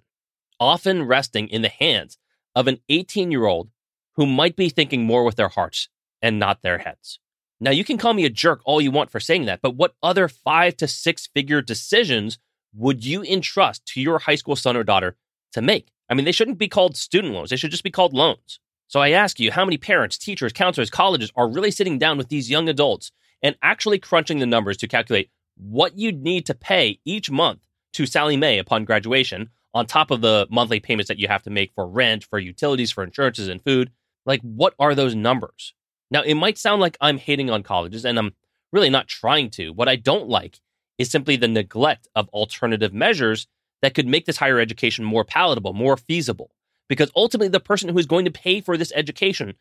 often 0.59 1.03
resting 1.03 1.47
in 1.47 1.63
the 1.63 1.69
hands 1.69 2.17
of 2.55 2.67
an 2.67 2.79
18 2.87 3.31
year 3.31 3.45
old 3.45 3.69
who 4.15 4.25
might 4.25 4.55
be 4.55 4.69
thinking 4.69 5.05
more 5.05 5.23
with 5.23 5.35
their 5.35 5.49
hearts 5.49 5.89
and 6.21 6.37
not 6.39 6.61
their 6.61 6.77
heads. 6.77 7.19
Now, 7.61 7.71
you 7.71 7.83
can 7.83 7.97
call 7.97 8.13
me 8.13 8.25
a 8.25 8.29
jerk 8.29 8.61
all 8.63 8.79
you 8.79 8.91
want 8.91 9.11
for 9.11 9.19
saying 9.19 9.45
that, 9.45 9.61
but 9.61 9.75
what 9.75 9.95
other 10.01 10.27
five 10.27 10.77
to 10.77 10.87
six 10.87 11.27
figure 11.27 11.61
decisions 11.61 12.39
would 12.73 13.05
you 13.05 13.23
entrust 13.23 13.85
to 13.87 14.01
your 14.01 14.19
high 14.19 14.35
school 14.35 14.55
son 14.55 14.77
or 14.77 14.83
daughter 14.83 15.17
to 15.53 15.61
make? 15.61 15.91
I 16.09 16.13
mean, 16.13 16.25
they 16.25 16.31
shouldn't 16.31 16.57
be 16.57 16.67
called 16.67 16.95
student 16.95 17.33
loans, 17.33 17.49
they 17.49 17.57
should 17.57 17.71
just 17.71 17.83
be 17.83 17.91
called 17.91 18.13
loans. 18.13 18.59
So 18.87 18.99
I 18.99 19.11
ask 19.11 19.39
you, 19.39 19.51
how 19.51 19.65
many 19.65 19.77
parents, 19.77 20.17
teachers, 20.17 20.53
counselors, 20.53 20.89
colleges 20.89 21.31
are 21.35 21.47
really 21.47 21.69
sitting 21.69 21.99
down 21.99 22.17
with 22.17 22.29
these 22.29 22.49
young 22.49 22.67
adults 22.69 23.11
and 23.43 23.55
actually 23.61 23.99
crunching 23.99 24.39
the 24.39 24.45
numbers 24.45 24.77
to 24.77 24.87
calculate 24.87 25.29
what 25.57 25.97
you'd 25.97 26.23
need 26.23 26.45
to 26.47 26.55
pay 26.55 26.99
each 27.05 27.29
month 27.29 27.67
to 27.93 28.05
Sallie 28.05 28.37
Mae 28.37 28.57
upon 28.57 28.85
graduation, 28.85 29.49
on 29.73 29.85
top 29.85 30.09
of 30.09 30.21
the 30.21 30.47
monthly 30.49 30.79
payments 30.79 31.07
that 31.09 31.19
you 31.19 31.27
have 31.27 31.43
to 31.43 31.49
make 31.49 31.71
for 31.73 31.87
rent, 31.87 32.23
for 32.23 32.39
utilities, 32.39 32.91
for 32.91 33.03
insurances, 33.03 33.47
and 33.47 33.63
food? 33.63 33.91
Like, 34.25 34.41
what 34.41 34.73
are 34.79 34.95
those 34.95 35.15
numbers? 35.15 35.73
Now, 36.11 36.21
it 36.21 36.35
might 36.35 36.57
sound 36.57 36.81
like 36.81 36.97
I'm 37.01 37.17
hating 37.17 37.49
on 37.49 37.63
colleges, 37.63 38.05
and 38.05 38.17
I'm 38.17 38.33
really 38.71 38.89
not 38.89 39.07
trying 39.07 39.49
to. 39.51 39.69
What 39.71 39.87
I 39.87 39.95
don't 39.95 40.27
like 40.27 40.59
is 40.97 41.09
simply 41.09 41.35
the 41.35 41.47
neglect 41.47 42.07
of 42.15 42.29
alternative 42.29 42.93
measures 42.93 43.47
that 43.81 43.93
could 43.93 44.07
make 44.07 44.25
this 44.25 44.37
higher 44.37 44.59
education 44.59 45.05
more 45.05 45.23
palatable, 45.23 45.73
more 45.73 45.97
feasible. 45.97 46.51
Because 46.87 47.11
ultimately, 47.15 47.49
the 47.49 47.59
person 47.59 47.89
who 47.89 47.97
is 47.97 48.05
going 48.05 48.25
to 48.25 48.31
pay 48.31 48.61
for 48.61 48.75
this 48.75 48.91
education 48.95 49.53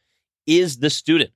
is 0.47 0.79
the 0.79 0.91
student. 0.91 1.31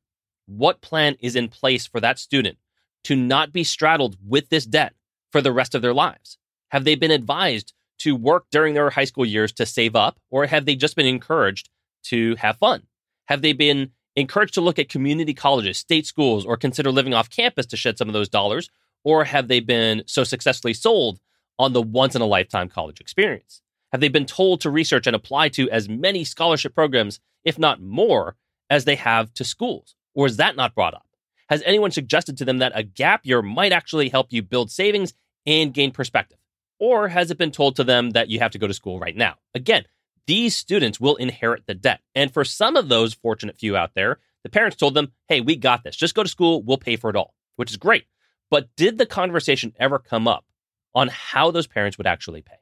What 0.47 0.81
plan 0.81 1.17
is 1.21 1.37
in 1.37 1.49
place 1.49 1.87
for 1.87 2.01
that 2.01 2.19
student 2.19 2.59
to 3.05 3.15
not 3.15 3.53
be 3.53 3.65
straddled 3.65 4.17
with 4.27 4.49
this 4.49 4.65
debt 4.65 4.95
for 5.31 5.41
the 5.41 5.53
rest 5.53 5.75
of 5.75 5.83
their 5.83 5.95
lives? 5.95 6.39
Have 6.71 6.85
they 6.85 6.95
been 6.95 7.11
advised 7.11 7.75
to 7.99 8.17
work 8.17 8.47
during 8.51 8.75
their 8.75 8.91
high 8.91 9.05
school 9.05 9.27
years 9.27 9.53
to 9.53 9.67
save 9.67 9.95
up, 9.95 10.19
or 10.31 10.47
have 10.47 10.65
they 10.65 10.75
just 10.75 10.97
been 10.97 11.07
encouraged 11.07 11.69
to 12.05 12.35
have 12.37 12.57
fun? 12.57 12.85
Have 13.27 13.43
they 13.43 13.53
been 13.53 13.93
encouraged 14.17 14.55
to 14.55 14.61
look 14.61 14.79
at 14.79 14.89
community 14.89 15.35
colleges, 15.35 15.79
state 15.79 16.07
schools, 16.07 16.45
or 16.45 16.57
consider 16.57 16.91
living 16.91 17.15
off 17.15 17.31
campus 17.31 17.67
to 17.67 17.77
shed 17.77 17.99
some 17.99 18.09
of 18.09 18.13
those 18.13 18.29
dollars? 18.29 18.71
Or 19.05 19.25
have 19.25 19.49
they 19.49 19.61
been 19.61 20.03
so 20.07 20.25
successfully 20.25 20.75
sold 20.75 21.21
on 21.59 21.73
the 21.73 21.83
once 21.83 22.15
in 22.15 22.23
a 22.23 22.27
lifetime 22.27 22.69
college 22.69 23.01
experience? 23.01 23.63
Have 23.93 24.01
they 24.01 24.09
been 24.09 24.27
told 24.27 24.61
to 24.61 24.71
research 24.71 25.07
and 25.07 25.17
apply 25.17 25.49
to 25.51 25.71
as 25.71 25.89
many 25.89 26.25
scholarship 26.25 26.75
programs, 26.75 27.21
if 27.45 27.59
not 27.59 27.83
more, 27.83 28.37
as 28.71 28.85
they 28.85 28.97
have 28.97 29.33
to 29.35 29.45
schools? 29.45 29.95
Or 30.15 30.27
is 30.27 30.37
that 30.39 30.57
not 30.57 30.75
brought 30.75 30.95
up? 30.95 31.07
Has 31.49 31.63
anyone 31.67 31.91
suggested 31.91 32.39
to 32.39 32.45
them 32.45 32.59
that 32.59 32.73
a 32.75 32.83
gap 32.83 33.27
year 33.27 33.43
might 33.43 33.73
actually 33.73 34.09
help 34.09 34.33
you 34.33 34.43
build 34.43 34.71
savings 34.71 35.13
and 35.45 35.75
gain 35.75 35.91
perspective? 35.91 36.39
Or 36.79 37.09
has 37.09 37.31
it 37.31 37.39
been 37.39 37.51
told 37.51 37.77
to 37.77 37.85
them 37.85 38.11
that 38.11 38.29
you 38.29 38.39
have 38.39 38.53
to 38.53 38.59
go 38.59 38.67
to 38.67 38.75
school 38.75 38.99
right 38.99 39.17
now? 39.17 39.37
Again, 39.55 39.85
these 40.27 40.57
students 40.57 41.01
will 41.01 41.17
inherit 41.17 41.67
the 41.67 41.75
debt. 41.75 42.01
And 42.15 42.33
for 42.33 42.45
some 42.45 42.77
of 42.77 42.89
those 42.89 43.15
fortunate 43.15 43.59
few 43.59 43.77
out 43.77 43.95
there, 43.95 44.19
the 44.43 44.51
parents 44.51 44.77
told 44.77 44.95
them, 44.95 45.13
hey, 45.29 45.41
we 45.41 45.57
got 45.57 45.85
this. 45.85 45.97
Just 45.97 46.15
go 46.15 46.23
to 46.23 46.29
school. 46.29 46.63
We'll 46.63 46.79
pay 46.79 46.97
for 46.97 47.11
it 47.11 47.17
all, 47.17 47.35
which 47.57 47.71
is 47.71 47.77
great. 47.77 48.05
But 48.51 48.69
did 48.77 48.99
the 48.99 49.07
conversation 49.07 49.73
ever 49.79 49.99
come 49.99 50.29
up 50.29 50.45
on 50.95 51.09
how 51.09 51.51
those 51.51 51.67
parents 51.67 51.97
would 51.97 52.07
actually 52.07 52.43
pay? 52.43 52.57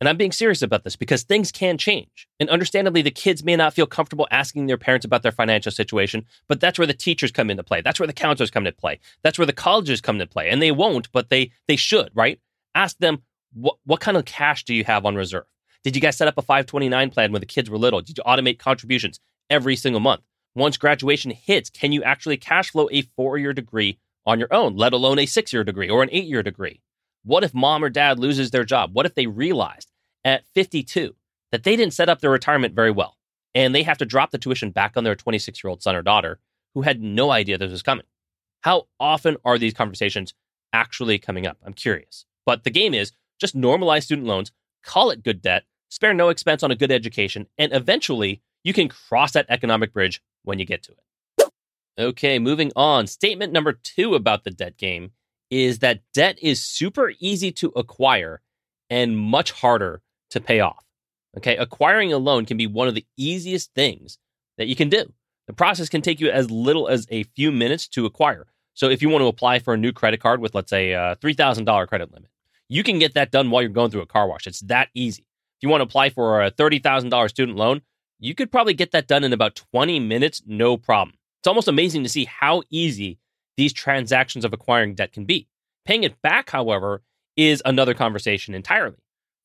And 0.00 0.08
I'm 0.08 0.16
being 0.16 0.32
serious 0.32 0.62
about 0.62 0.82
this 0.82 0.96
because 0.96 1.24
things 1.24 1.52
can 1.52 1.76
change. 1.76 2.26
And 2.38 2.48
understandably, 2.48 3.02
the 3.02 3.10
kids 3.10 3.44
may 3.44 3.54
not 3.54 3.74
feel 3.74 3.86
comfortable 3.86 4.26
asking 4.30 4.66
their 4.66 4.78
parents 4.78 5.04
about 5.04 5.22
their 5.22 5.30
financial 5.30 5.70
situation, 5.70 6.24
but 6.48 6.58
that's 6.58 6.78
where 6.78 6.86
the 6.86 6.94
teachers 6.94 7.30
come 7.30 7.50
into 7.50 7.62
play. 7.62 7.82
That's 7.82 8.00
where 8.00 8.06
the 8.06 8.14
counselors 8.14 8.50
come 8.50 8.66
into 8.66 8.78
play. 8.78 8.98
That's 9.22 9.38
where 9.38 9.46
the 9.46 9.52
colleges 9.52 10.00
come 10.00 10.16
into 10.16 10.26
play. 10.26 10.48
And 10.48 10.62
they 10.62 10.72
won't, 10.72 11.12
but 11.12 11.28
they 11.28 11.52
they 11.68 11.76
should, 11.76 12.10
right? 12.14 12.40
Ask 12.74 12.96
them 12.96 13.22
what 13.52 13.76
what 13.84 14.00
kind 14.00 14.16
of 14.16 14.24
cash 14.24 14.64
do 14.64 14.74
you 14.74 14.84
have 14.84 15.04
on 15.04 15.16
reserve? 15.16 15.44
Did 15.82 15.96
you 15.96 16.02
guys 16.02 16.16
set 16.16 16.28
up 16.28 16.36
a 16.36 16.42
529 16.42 17.10
plan 17.10 17.32
when 17.32 17.40
the 17.40 17.46
kids 17.46 17.70
were 17.70 17.78
little? 17.78 18.02
Did 18.02 18.18
you 18.18 18.24
automate 18.24 18.58
contributions 18.58 19.18
every 19.48 19.76
single 19.76 20.00
month? 20.00 20.22
Once 20.54 20.76
graduation 20.76 21.30
hits, 21.30 21.70
can 21.70 21.92
you 21.92 22.02
actually 22.02 22.36
cash 22.36 22.70
flow 22.70 22.88
a 22.92 23.02
four-year 23.16 23.52
degree 23.52 23.98
on 24.26 24.38
your 24.38 24.52
own, 24.52 24.76
let 24.76 24.92
alone 24.92 25.18
a 25.18 25.26
six-year 25.26 25.64
degree 25.64 25.88
or 25.88 26.02
an 26.02 26.10
eight-year 26.12 26.42
degree? 26.42 26.82
What 27.24 27.44
if 27.44 27.54
mom 27.54 27.82
or 27.82 27.88
dad 27.88 28.18
loses 28.18 28.50
their 28.50 28.64
job? 28.64 28.90
What 28.92 29.06
if 29.06 29.14
they 29.14 29.26
realized 29.26 29.90
at 30.24 30.46
52 30.54 31.14
that 31.52 31.64
they 31.64 31.76
didn't 31.76 31.94
set 31.94 32.08
up 32.08 32.20
their 32.20 32.30
retirement 32.30 32.74
very 32.74 32.90
well 32.90 33.16
and 33.54 33.74
they 33.74 33.82
have 33.82 33.98
to 33.98 34.04
drop 34.06 34.32
the 34.32 34.38
tuition 34.38 34.70
back 34.70 34.96
on 34.96 35.04
their 35.04 35.14
26 35.14 35.64
year 35.64 35.70
old 35.70 35.82
son 35.82 35.96
or 35.96 36.02
daughter 36.02 36.40
who 36.74 36.82
had 36.82 37.00
no 37.00 37.30
idea 37.30 37.56
this 37.56 37.70
was 37.70 37.82
coming? 37.82 38.06
How 38.62 38.88
often 38.98 39.36
are 39.44 39.56
these 39.56 39.72
conversations 39.72 40.34
actually 40.72 41.18
coming 41.18 41.46
up? 41.46 41.56
I'm 41.64 41.72
curious. 41.72 42.26
But 42.44 42.64
the 42.64 42.70
game 42.70 42.92
is 42.92 43.12
just 43.40 43.56
normalize 43.56 44.02
student 44.02 44.26
loans, 44.26 44.52
call 44.84 45.10
it 45.10 45.22
good 45.22 45.42
debt, 45.42 45.64
spare 45.88 46.14
no 46.14 46.28
expense 46.28 46.62
on 46.62 46.70
a 46.70 46.76
good 46.76 46.92
education, 46.92 47.46
and 47.58 47.72
eventually 47.72 48.42
you 48.64 48.72
can 48.72 48.88
cross 48.88 49.32
that 49.32 49.46
economic 49.48 49.92
bridge 49.92 50.22
when 50.44 50.58
you 50.58 50.64
get 50.64 50.82
to 50.84 50.92
it. 50.92 51.50
Okay, 51.98 52.38
moving 52.38 52.72
on. 52.76 53.06
Statement 53.06 53.52
number 53.52 53.72
two 53.72 54.14
about 54.14 54.44
the 54.44 54.50
debt 54.50 54.76
game 54.76 55.12
is 55.50 55.80
that 55.80 56.00
debt 56.14 56.38
is 56.40 56.62
super 56.62 57.12
easy 57.18 57.50
to 57.52 57.72
acquire 57.76 58.40
and 58.88 59.18
much 59.18 59.52
harder 59.52 60.00
to 60.30 60.40
pay 60.40 60.60
off. 60.60 60.84
Okay, 61.36 61.56
acquiring 61.56 62.12
a 62.12 62.18
loan 62.18 62.44
can 62.44 62.56
be 62.56 62.66
one 62.66 62.88
of 62.88 62.94
the 62.94 63.06
easiest 63.16 63.74
things 63.74 64.18
that 64.58 64.66
you 64.66 64.76
can 64.76 64.88
do. 64.88 65.12
The 65.46 65.52
process 65.52 65.88
can 65.88 66.02
take 66.02 66.20
you 66.20 66.30
as 66.30 66.50
little 66.50 66.88
as 66.88 67.06
a 67.10 67.24
few 67.24 67.50
minutes 67.52 67.88
to 67.88 68.06
acquire. 68.06 68.46
So 68.74 68.88
if 68.88 69.02
you 69.02 69.08
want 69.08 69.22
to 69.22 69.26
apply 69.26 69.58
for 69.58 69.74
a 69.74 69.76
new 69.76 69.92
credit 69.92 70.20
card 70.20 70.40
with, 70.40 70.54
let's 70.54 70.70
say, 70.70 70.92
a 70.92 71.16
$3,000 71.20 71.88
credit 71.88 72.12
limit, 72.12 72.30
you 72.70 72.84
can 72.84 73.00
get 73.00 73.14
that 73.14 73.32
done 73.32 73.50
while 73.50 73.60
you're 73.62 73.70
going 73.70 73.90
through 73.90 74.00
a 74.00 74.06
car 74.06 74.28
wash. 74.28 74.46
It's 74.46 74.60
that 74.60 74.88
easy. 74.94 75.22
If 75.22 75.64
you 75.64 75.68
want 75.68 75.80
to 75.80 75.86
apply 75.86 76.10
for 76.10 76.42
a 76.42 76.52
$30,000 76.52 77.28
student 77.28 77.58
loan, 77.58 77.82
you 78.20 78.34
could 78.34 78.52
probably 78.52 78.74
get 78.74 78.92
that 78.92 79.08
done 79.08 79.24
in 79.24 79.32
about 79.32 79.56
20 79.72 79.98
minutes, 79.98 80.42
no 80.46 80.76
problem. 80.76 81.16
It's 81.40 81.48
almost 81.48 81.68
amazing 81.68 82.04
to 82.04 82.08
see 82.08 82.26
how 82.26 82.62
easy 82.70 83.18
these 83.56 83.72
transactions 83.72 84.44
of 84.44 84.52
acquiring 84.52 84.94
debt 84.94 85.12
can 85.12 85.24
be. 85.24 85.48
Paying 85.84 86.04
it 86.04 86.22
back, 86.22 86.50
however, 86.50 87.02
is 87.36 87.60
another 87.64 87.92
conversation 87.92 88.54
entirely. 88.54 88.98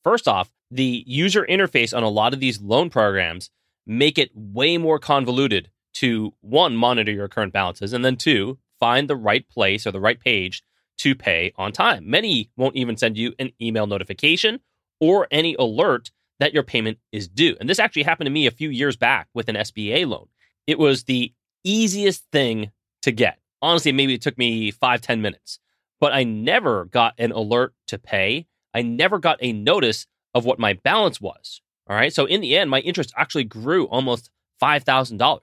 First 0.03 0.27
off, 0.27 0.51
the 0.69 1.03
user 1.07 1.45
interface 1.49 1.97
on 1.97 2.03
a 2.03 2.09
lot 2.09 2.33
of 2.33 2.39
these 2.39 2.61
loan 2.61 2.91
programs 2.91 3.49
make 3.87 4.19
it 4.19 4.29
way 4.35 4.77
more 4.77 4.99
convoluted 4.99 5.71
to 5.95 6.33
one, 6.41 6.75
monitor 6.75 7.11
your 7.11 7.27
current 7.27 7.53
balances, 7.53 7.91
and 7.91 8.05
then 8.05 8.17
two, 8.17 8.59
find 8.79 9.09
the 9.09 9.15
right 9.15 9.47
place 9.49 9.87
or 9.87 9.91
the 9.91 9.99
right 9.99 10.19
page 10.19 10.61
to 10.99 11.15
pay 11.15 11.53
on 11.57 11.71
time. 11.71 12.09
Many 12.09 12.49
won't 12.57 12.75
even 12.75 12.97
send 12.97 13.17
you 13.17 13.33
an 13.39 13.51
email 13.61 13.87
notification 13.87 14.59
or 14.99 15.27
any 15.31 15.55
alert 15.55 16.11
that 16.39 16.53
your 16.53 16.63
payment 16.63 16.97
is 17.11 17.27
due. 17.27 17.55
And 17.59 17.69
this 17.69 17.79
actually 17.79 18.03
happened 18.03 18.27
to 18.27 18.31
me 18.31 18.47
a 18.47 18.51
few 18.51 18.69
years 18.69 18.95
back 18.95 19.27
with 19.33 19.49
an 19.49 19.55
SBA 19.55 20.07
loan. 20.07 20.27
It 20.67 20.79
was 20.79 21.03
the 21.03 21.33
easiest 21.63 22.23
thing 22.31 22.71
to 23.01 23.11
get. 23.11 23.39
Honestly, 23.61 23.91
maybe 23.91 24.13
it 24.13 24.21
took 24.21 24.37
me 24.37 24.71
five 24.71 25.01
ten 25.01 25.21
minutes, 25.21 25.59
but 25.99 26.13
I 26.13 26.23
never 26.23 26.85
got 26.85 27.13
an 27.17 27.31
alert 27.31 27.73
to 27.87 27.97
pay. 27.97 28.47
I 28.73 28.81
never 28.81 29.19
got 29.19 29.37
a 29.41 29.53
notice 29.53 30.07
of 30.33 30.45
what 30.45 30.59
my 30.59 30.73
balance 30.73 31.21
was. 31.21 31.61
All 31.87 31.95
right. 31.95 32.13
So 32.13 32.25
in 32.25 32.41
the 32.41 32.57
end, 32.57 32.69
my 32.69 32.79
interest 32.79 33.13
actually 33.15 33.43
grew 33.45 33.85
almost 33.87 34.29
$5,000. 34.61 35.39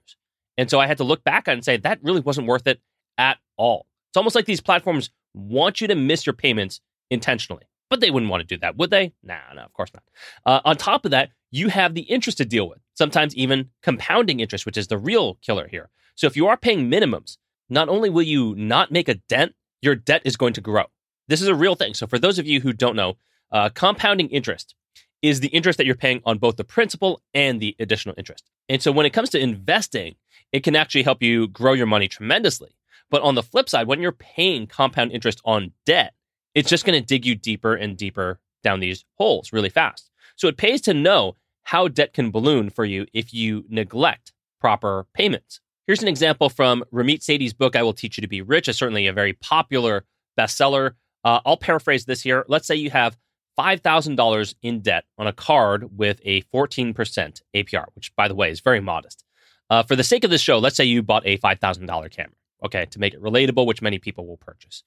And 0.57 0.69
so 0.69 0.79
I 0.79 0.87
had 0.87 0.97
to 0.97 1.03
look 1.03 1.23
back 1.23 1.47
and 1.47 1.63
say 1.63 1.77
that 1.77 2.03
really 2.03 2.21
wasn't 2.21 2.47
worth 2.47 2.67
it 2.67 2.79
at 3.17 3.37
all. 3.57 3.87
It's 4.11 4.17
almost 4.17 4.35
like 4.35 4.45
these 4.45 4.61
platforms 4.61 5.09
want 5.33 5.81
you 5.81 5.87
to 5.87 5.95
miss 5.95 6.25
your 6.25 6.33
payments 6.33 6.81
intentionally. 7.09 7.63
But 7.89 7.99
they 7.99 8.11
wouldn't 8.11 8.31
want 8.31 8.41
to 8.41 8.55
do 8.55 8.59
that, 8.61 8.77
would 8.77 8.89
they? 8.89 9.13
Nah, 9.23 9.53
no, 9.55 9.61
of 9.61 9.73
course 9.73 9.91
not. 9.93 10.03
Uh, 10.45 10.61
on 10.65 10.77
top 10.77 11.05
of 11.05 11.11
that, 11.11 11.29
you 11.51 11.69
have 11.69 11.93
the 11.93 12.01
interest 12.01 12.39
to 12.39 12.45
deal 12.45 12.67
with, 12.67 12.79
sometimes 12.95 13.35
even 13.35 13.69
compounding 13.83 14.39
interest, 14.39 14.65
which 14.65 14.77
is 14.77 14.87
the 14.87 14.97
real 14.97 15.35
killer 15.35 15.67
here. 15.67 15.89
So 16.15 16.25
if 16.25 16.35
you 16.35 16.47
are 16.47 16.57
paying 16.57 16.89
minimums, 16.89 17.37
not 17.69 17.89
only 17.89 18.09
will 18.09 18.23
you 18.23 18.55
not 18.55 18.91
make 18.91 19.09
a 19.09 19.15
dent, 19.15 19.53
your 19.81 19.95
debt 19.95 20.21
is 20.25 20.37
going 20.37 20.53
to 20.53 20.61
grow. 20.61 20.85
This 21.27 21.41
is 21.41 21.47
a 21.47 21.55
real 21.55 21.75
thing. 21.75 21.93
So 21.93 22.07
for 22.07 22.17
those 22.17 22.39
of 22.39 22.47
you 22.47 22.61
who 22.61 22.73
don't 22.73 22.95
know, 22.95 23.17
uh, 23.51 23.69
compounding 23.69 24.29
interest 24.29 24.75
is 25.21 25.39
the 25.39 25.47
interest 25.49 25.77
that 25.77 25.85
you're 25.85 25.95
paying 25.95 26.21
on 26.25 26.37
both 26.37 26.57
the 26.57 26.63
principal 26.63 27.21
and 27.33 27.59
the 27.59 27.75
additional 27.79 28.15
interest. 28.17 28.49
And 28.67 28.81
so 28.81 28.91
when 28.91 29.05
it 29.05 29.13
comes 29.13 29.29
to 29.31 29.39
investing, 29.39 30.15
it 30.51 30.63
can 30.63 30.75
actually 30.75 31.03
help 31.03 31.23
you 31.23 31.47
grow 31.47 31.73
your 31.73 31.85
money 31.85 32.07
tremendously. 32.07 32.75
But 33.13 33.21
on 33.21 33.35
the 33.35 33.43
flip 33.43 33.69
side, 33.69 33.85
when 33.85 34.01
you're 34.01 34.11
paying 34.11 34.65
compound 34.65 35.11
interest 35.11 35.39
on 35.45 35.73
debt, 35.85 36.15
it's 36.55 36.67
just 36.67 36.83
going 36.83 36.99
to 36.99 37.05
dig 37.05 37.27
you 37.27 37.35
deeper 37.35 37.75
and 37.75 37.95
deeper 37.95 38.39
down 38.63 38.79
these 38.79 39.05
holes 39.19 39.53
really 39.53 39.69
fast. 39.69 40.09
So 40.35 40.47
it 40.47 40.57
pays 40.57 40.81
to 40.81 40.95
know 40.95 41.35
how 41.61 41.87
debt 41.87 42.13
can 42.13 42.31
balloon 42.31 42.71
for 42.71 42.85
you 42.85 43.05
if 43.13 43.31
you 43.31 43.65
neglect 43.69 44.33
proper 44.59 45.05
payments. 45.13 45.59
Here's 45.85 46.01
an 46.01 46.07
example 46.07 46.49
from 46.49 46.83
Ramit 46.91 47.19
Sethi's 47.19 47.53
book, 47.53 47.75
I 47.75 47.83
Will 47.83 47.93
Teach 47.93 48.17
You 48.17 48.21
to 48.23 48.27
Be 48.27 48.41
Rich, 48.41 48.67
is 48.67 48.77
certainly 48.77 49.05
a 49.05 49.13
very 49.13 49.33
popular 49.33 50.05
bestseller. 50.35 50.93
Uh, 51.23 51.39
I'll 51.45 51.55
paraphrase 51.55 52.05
this 52.05 52.23
here. 52.23 52.45
Let's 52.47 52.65
say 52.65 52.77
you 52.77 52.89
have 52.89 53.15
$5,000 53.59 54.55
in 54.63 54.79
debt 54.79 55.03
on 55.19 55.27
a 55.27 55.33
card 55.33 55.99
with 55.99 56.19
a 56.25 56.41
14% 56.51 57.41
APR, 57.55 57.85
which, 57.93 58.15
by 58.15 58.27
the 58.27 58.33
way, 58.33 58.49
is 58.49 58.59
very 58.59 58.79
modest. 58.79 59.23
Uh, 59.69 59.83
for 59.83 59.95
the 59.95 60.03
sake 60.03 60.23
of 60.23 60.31
this 60.31 60.41
show, 60.41 60.57
let's 60.57 60.75
say 60.75 60.83
you 60.83 61.03
bought 61.03 61.21
a 61.27 61.37
$5,000 61.37 62.09
camera 62.09 62.33
okay, 62.63 62.85
to 62.87 62.99
make 62.99 63.13
it 63.13 63.21
relatable, 63.21 63.65
which 63.65 63.81
many 63.81 63.99
people 63.99 64.25
will 64.27 64.37
purchase. 64.37 64.83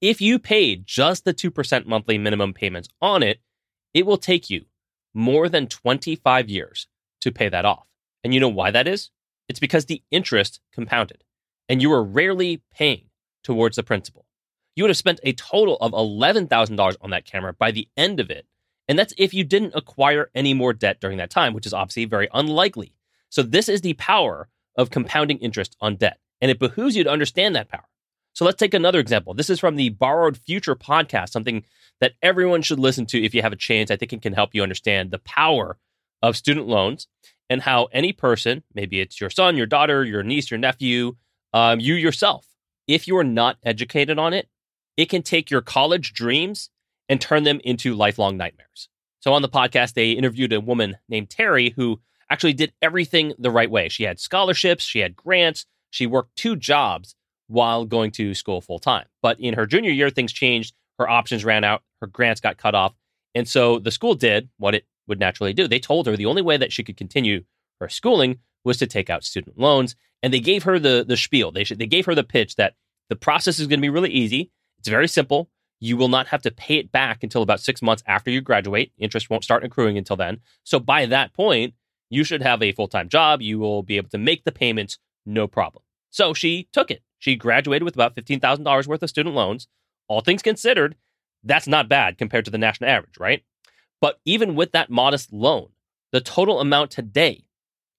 If 0.00 0.20
you 0.20 0.38
paid 0.38 0.86
just 0.86 1.24
the 1.24 1.32
2% 1.34 1.86
monthly 1.86 2.18
minimum 2.18 2.52
payments 2.52 2.88
on 3.00 3.22
it, 3.22 3.40
it 3.94 4.06
will 4.06 4.16
take 4.16 4.50
you 4.50 4.64
more 5.14 5.48
than 5.48 5.66
25 5.66 6.48
years 6.48 6.88
to 7.20 7.30
pay 7.30 7.48
that 7.48 7.64
off. 7.64 7.86
And 8.24 8.34
you 8.34 8.40
know 8.40 8.48
why 8.48 8.70
that 8.70 8.88
is? 8.88 9.10
It's 9.48 9.60
because 9.60 9.84
the 9.84 10.02
interest 10.10 10.60
compounded 10.72 11.24
and 11.68 11.80
you 11.80 11.90
were 11.90 12.02
rarely 12.02 12.62
paying 12.72 13.04
towards 13.44 13.76
the 13.76 13.82
principal. 13.82 14.26
You 14.74 14.84
would 14.84 14.90
have 14.90 14.96
spent 14.96 15.20
a 15.22 15.32
total 15.32 15.76
of 15.76 15.92
$11,000 15.92 16.96
on 17.00 17.10
that 17.10 17.24
camera 17.24 17.52
by 17.52 17.70
the 17.70 17.88
end 17.96 18.20
of 18.20 18.30
it. 18.30 18.46
And 18.88 18.98
that's 18.98 19.14
if 19.16 19.32
you 19.32 19.44
didn't 19.44 19.74
acquire 19.74 20.30
any 20.34 20.54
more 20.54 20.72
debt 20.72 21.00
during 21.00 21.18
that 21.18 21.30
time, 21.30 21.54
which 21.54 21.66
is 21.66 21.74
obviously 21.74 22.04
very 22.04 22.28
unlikely. 22.34 22.94
So, 23.28 23.42
this 23.42 23.68
is 23.68 23.80
the 23.80 23.94
power 23.94 24.48
of 24.76 24.90
compounding 24.90 25.38
interest 25.38 25.76
on 25.80 25.96
debt. 25.96 26.18
And 26.42 26.50
it 26.50 26.58
behooves 26.58 26.94
you 26.96 27.04
to 27.04 27.10
understand 27.10 27.56
that 27.56 27.70
power. 27.70 27.88
So 28.34 28.44
let's 28.44 28.58
take 28.58 28.74
another 28.74 28.98
example. 28.98 29.32
This 29.32 29.48
is 29.48 29.60
from 29.60 29.76
the 29.76 29.90
Borrowed 29.90 30.36
Future 30.36 30.74
podcast, 30.74 31.30
something 31.30 31.64
that 32.00 32.12
everyone 32.20 32.62
should 32.62 32.78
listen 32.78 33.06
to 33.06 33.22
if 33.22 33.34
you 33.34 33.40
have 33.40 33.52
a 33.52 33.56
chance. 33.56 33.90
I 33.90 33.96
think 33.96 34.12
it 34.12 34.22
can 34.22 34.32
help 34.32 34.54
you 34.54 34.62
understand 34.62 35.10
the 35.10 35.18
power 35.20 35.78
of 36.20 36.36
student 36.36 36.66
loans 36.66 37.06
and 37.48 37.62
how 37.62 37.84
any 37.92 38.12
person, 38.12 38.62
maybe 38.74 39.00
it's 39.00 39.20
your 39.20 39.30
son, 39.30 39.56
your 39.56 39.66
daughter, 39.66 40.04
your 40.04 40.22
niece, 40.22 40.50
your 40.50 40.58
nephew, 40.58 41.16
um, 41.52 41.80
you 41.80 41.94
yourself, 41.94 42.46
if 42.88 43.06
you're 43.06 43.24
not 43.24 43.58
educated 43.62 44.18
on 44.18 44.32
it, 44.32 44.48
it 44.96 45.06
can 45.06 45.22
take 45.22 45.50
your 45.50 45.60
college 45.60 46.12
dreams 46.12 46.70
and 47.08 47.20
turn 47.20 47.44
them 47.44 47.60
into 47.64 47.94
lifelong 47.94 48.36
nightmares. 48.36 48.88
So 49.20 49.32
on 49.32 49.42
the 49.42 49.48
podcast, 49.48 49.94
they 49.94 50.12
interviewed 50.12 50.52
a 50.52 50.60
woman 50.60 50.96
named 51.08 51.30
Terry 51.30 51.70
who 51.76 52.00
actually 52.30 52.54
did 52.54 52.72
everything 52.80 53.34
the 53.38 53.50
right 53.50 53.70
way. 53.70 53.88
She 53.88 54.04
had 54.04 54.18
scholarships, 54.18 54.84
she 54.84 55.00
had 55.00 55.14
grants, 55.14 55.66
she 55.92 56.06
worked 56.06 56.34
two 56.36 56.56
jobs 56.56 57.14
while 57.46 57.84
going 57.84 58.10
to 58.12 58.34
school 58.34 58.60
full 58.60 58.78
time. 58.78 59.06
But 59.20 59.38
in 59.38 59.54
her 59.54 59.66
junior 59.66 59.90
year, 59.90 60.10
things 60.10 60.32
changed. 60.32 60.74
Her 60.98 61.08
options 61.08 61.44
ran 61.44 61.64
out, 61.64 61.82
her 62.00 62.06
grants 62.06 62.40
got 62.40 62.56
cut 62.56 62.74
off. 62.74 62.94
And 63.34 63.46
so 63.46 63.78
the 63.78 63.90
school 63.90 64.14
did 64.14 64.48
what 64.56 64.74
it 64.74 64.84
would 65.06 65.20
naturally 65.20 65.52
do. 65.52 65.68
They 65.68 65.78
told 65.78 66.06
her 66.06 66.16
the 66.16 66.26
only 66.26 66.42
way 66.42 66.56
that 66.56 66.72
she 66.72 66.82
could 66.82 66.96
continue 66.96 67.44
her 67.80 67.88
schooling 67.88 68.38
was 68.64 68.78
to 68.78 68.86
take 68.86 69.10
out 69.10 69.24
student 69.24 69.58
loans. 69.58 69.94
And 70.22 70.32
they 70.32 70.40
gave 70.40 70.62
her 70.62 70.78
the 70.78 71.04
the 71.06 71.16
spiel. 71.16 71.52
They 71.52 71.64
should, 71.64 71.78
they 71.78 71.86
gave 71.86 72.06
her 72.06 72.14
the 72.14 72.24
pitch 72.24 72.56
that 72.56 72.74
the 73.08 73.16
process 73.16 73.58
is 73.58 73.66
going 73.66 73.80
to 73.80 73.82
be 73.82 73.90
really 73.90 74.10
easy. 74.10 74.50
It's 74.78 74.88
very 74.88 75.08
simple. 75.08 75.50
You 75.80 75.96
will 75.96 76.08
not 76.08 76.28
have 76.28 76.42
to 76.42 76.50
pay 76.50 76.76
it 76.76 76.92
back 76.92 77.22
until 77.22 77.42
about 77.42 77.60
six 77.60 77.82
months 77.82 78.04
after 78.06 78.30
you 78.30 78.40
graduate. 78.40 78.92
Interest 78.98 79.28
won't 79.28 79.44
start 79.44 79.64
accruing 79.64 79.98
until 79.98 80.16
then. 80.16 80.40
So 80.64 80.78
by 80.78 81.06
that 81.06 81.34
point, 81.34 81.74
you 82.08 82.24
should 82.24 82.42
have 82.42 82.62
a 82.62 82.72
full 82.72 82.88
time 82.88 83.08
job. 83.08 83.42
You 83.42 83.58
will 83.58 83.82
be 83.82 83.96
able 83.96 84.10
to 84.10 84.18
make 84.18 84.44
the 84.44 84.52
payments 84.52 84.98
no 85.26 85.46
problem. 85.46 85.82
So 86.10 86.34
she 86.34 86.68
took 86.72 86.90
it. 86.90 87.02
She 87.18 87.36
graduated 87.36 87.84
with 87.84 87.94
about 87.94 88.16
$15,000 88.16 88.86
worth 88.86 89.02
of 89.02 89.08
student 89.08 89.34
loans. 89.34 89.68
All 90.08 90.20
things 90.20 90.42
considered, 90.42 90.96
that's 91.44 91.68
not 91.68 91.88
bad 91.88 92.18
compared 92.18 92.44
to 92.44 92.50
the 92.50 92.58
national 92.58 92.90
average, 92.90 93.18
right? 93.18 93.42
But 94.00 94.20
even 94.24 94.54
with 94.54 94.72
that 94.72 94.90
modest 94.90 95.32
loan, 95.32 95.68
the 96.10 96.20
total 96.20 96.60
amount 96.60 96.90
today 96.90 97.44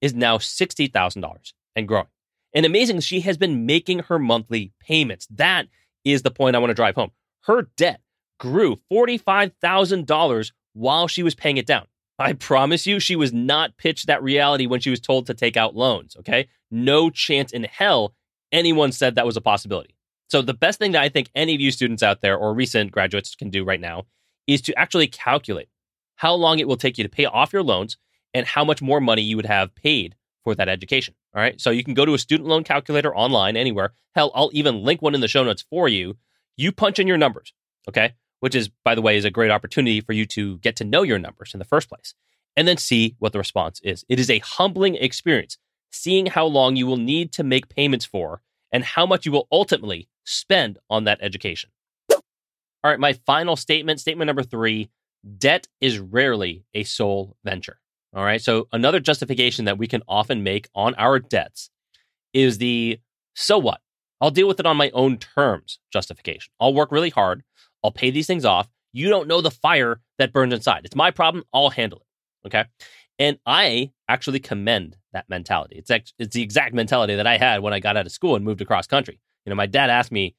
is 0.01 0.13
now 0.13 0.37
$60,000 0.37 1.53
and 1.75 1.87
growing. 1.87 2.07
And 2.53 2.65
amazing, 2.65 2.99
she 2.99 3.21
has 3.21 3.37
been 3.37 3.65
making 3.65 3.99
her 3.99 4.19
monthly 4.19 4.73
payments. 4.79 5.27
That 5.31 5.67
is 6.03 6.21
the 6.21 6.31
point 6.31 6.55
I 6.55 6.59
want 6.59 6.69
to 6.69 6.75
drive 6.75 6.95
home 6.95 7.11
her 7.43 7.69
debt 7.77 8.01
grew 8.39 8.79
$45,000 8.91 10.51
while 10.73 11.07
she 11.07 11.23
was 11.23 11.35
paying 11.35 11.57
it 11.57 11.65
down. 11.65 11.85
I 12.19 12.33
promise 12.33 12.85
you, 12.85 12.99
she 12.99 13.15
was 13.15 13.33
not 13.33 13.77
pitched 13.77 14.07
that 14.07 14.23
reality 14.23 14.65
when 14.65 14.79
she 14.79 14.89
was 14.89 14.99
told 14.99 15.27
to 15.27 15.33
take 15.33 15.57
out 15.57 15.75
loans. 15.75 16.15
Okay. 16.19 16.47
No 16.73 17.11
chance 17.11 17.51
in 17.51 17.65
hell 17.65 18.15
anyone 18.51 18.91
said 18.91 19.13
that 19.13 19.27
was 19.27 19.37
a 19.37 19.41
possibility. 19.41 19.95
So, 20.27 20.41
the 20.41 20.55
best 20.55 20.79
thing 20.79 20.93
that 20.93 21.03
I 21.03 21.09
think 21.09 21.29
any 21.35 21.53
of 21.53 21.61
you 21.61 21.69
students 21.69 22.01
out 22.01 22.21
there 22.21 22.35
or 22.35 22.53
recent 22.53 22.91
graduates 22.91 23.35
can 23.35 23.51
do 23.51 23.63
right 23.63 23.79
now 23.79 24.07
is 24.47 24.59
to 24.63 24.77
actually 24.77 25.05
calculate 25.05 25.69
how 26.15 26.33
long 26.33 26.57
it 26.57 26.67
will 26.67 26.75
take 26.75 26.97
you 26.97 27.03
to 27.03 27.09
pay 27.09 27.25
off 27.25 27.53
your 27.53 27.61
loans 27.61 27.97
and 28.33 28.47
how 28.47 28.65
much 28.65 28.81
more 28.81 28.99
money 28.99 29.21
you 29.21 29.35
would 29.35 29.45
have 29.45 29.75
paid 29.75 30.15
for 30.43 30.55
that 30.55 30.67
education. 30.67 31.13
All 31.35 31.41
right. 31.41 31.61
So, 31.61 31.69
you 31.69 31.83
can 31.83 31.93
go 31.93 32.05
to 32.05 32.15
a 32.15 32.17
student 32.17 32.49
loan 32.49 32.63
calculator 32.63 33.15
online 33.15 33.55
anywhere. 33.55 33.93
Hell, 34.15 34.31
I'll 34.33 34.49
even 34.53 34.83
link 34.83 35.01
one 35.01 35.13
in 35.13 35.21
the 35.21 35.27
show 35.27 35.43
notes 35.43 35.63
for 35.69 35.87
you 35.87 36.17
you 36.57 36.71
punch 36.71 36.97
in 36.97 37.07
your 37.07 37.17
numbers, 37.17 37.53
okay? 37.87 38.13
Which 38.39 38.55
is, 38.55 38.69
by 38.83 38.95
the 38.95 39.01
way, 39.01 39.17
is 39.17 39.25
a 39.25 39.31
great 39.31 39.51
opportunity 39.51 40.01
for 40.01 40.13
you 40.13 40.25
to 40.27 40.57
get 40.59 40.75
to 40.77 40.83
know 40.83 41.03
your 41.03 41.19
numbers 41.19 41.51
in 41.53 41.59
the 41.59 41.65
first 41.65 41.89
place 41.89 42.13
and 42.55 42.67
then 42.67 42.77
see 42.77 43.15
what 43.19 43.31
the 43.31 43.39
response 43.39 43.79
is. 43.83 44.05
It 44.09 44.19
is 44.19 44.29
a 44.29 44.39
humbling 44.39 44.95
experience 44.95 45.57
seeing 45.93 46.25
how 46.25 46.45
long 46.45 46.75
you 46.75 46.87
will 46.87 46.97
need 46.97 47.31
to 47.33 47.43
make 47.43 47.69
payments 47.69 48.05
for 48.05 48.41
and 48.71 48.83
how 48.83 49.05
much 49.05 49.25
you 49.25 49.31
will 49.31 49.47
ultimately 49.51 50.09
spend 50.25 50.79
on 50.89 51.03
that 51.03 51.19
education. 51.21 51.69
All 52.11 52.91
right, 52.91 52.99
my 52.99 53.13
final 53.13 53.55
statement, 53.55 53.99
statement 53.99 54.27
number 54.27 54.43
three 54.43 54.89
debt 55.37 55.67
is 55.79 55.99
rarely 55.99 56.65
a 56.73 56.83
sole 56.83 57.37
venture. 57.45 57.79
All 58.15 58.23
right, 58.23 58.41
so 58.41 58.67
another 58.71 58.99
justification 58.99 59.65
that 59.65 59.77
we 59.77 59.87
can 59.87 60.03
often 60.07 60.43
make 60.43 60.67
on 60.75 60.95
our 60.95 61.19
debts 61.19 61.69
is 62.33 62.57
the 62.57 62.99
so 63.35 63.57
what? 63.57 63.79
I'll 64.19 64.31
deal 64.31 64.47
with 64.47 64.59
it 64.59 64.65
on 64.65 64.77
my 64.77 64.89
own 64.91 65.17
terms 65.17 65.79
justification. 65.91 66.51
I'll 66.59 66.73
work 66.73 66.91
really 66.91 67.09
hard. 67.09 67.43
I'll 67.83 67.91
pay 67.91 68.11
these 68.11 68.27
things 68.27 68.45
off. 68.45 68.69
You 68.91 69.09
don't 69.09 69.27
know 69.27 69.41
the 69.41 69.51
fire 69.51 69.99
that 70.17 70.33
burns 70.33 70.53
inside. 70.53 70.81
It's 70.85 70.95
my 70.95 71.11
problem. 71.11 71.43
I'll 71.53 71.69
handle 71.69 71.99
it. 71.99 72.47
Okay. 72.47 72.65
And 73.19 73.39
I 73.45 73.91
actually 74.07 74.39
commend 74.39 74.97
that 75.13 75.29
mentality. 75.29 75.77
It's, 75.77 75.89
ex- 75.89 76.13
it's 76.19 76.35
the 76.35 76.41
exact 76.41 76.73
mentality 76.73 77.15
that 77.15 77.27
I 77.27 77.37
had 77.37 77.61
when 77.61 77.73
I 77.73 77.79
got 77.79 77.97
out 77.97 78.05
of 78.05 78.11
school 78.11 78.35
and 78.35 78.43
moved 78.43 78.61
across 78.61 78.87
country. 78.87 79.19
You 79.45 79.49
know, 79.49 79.55
my 79.55 79.65
dad 79.65 79.89
asked 79.89 80.11
me, 80.11 80.35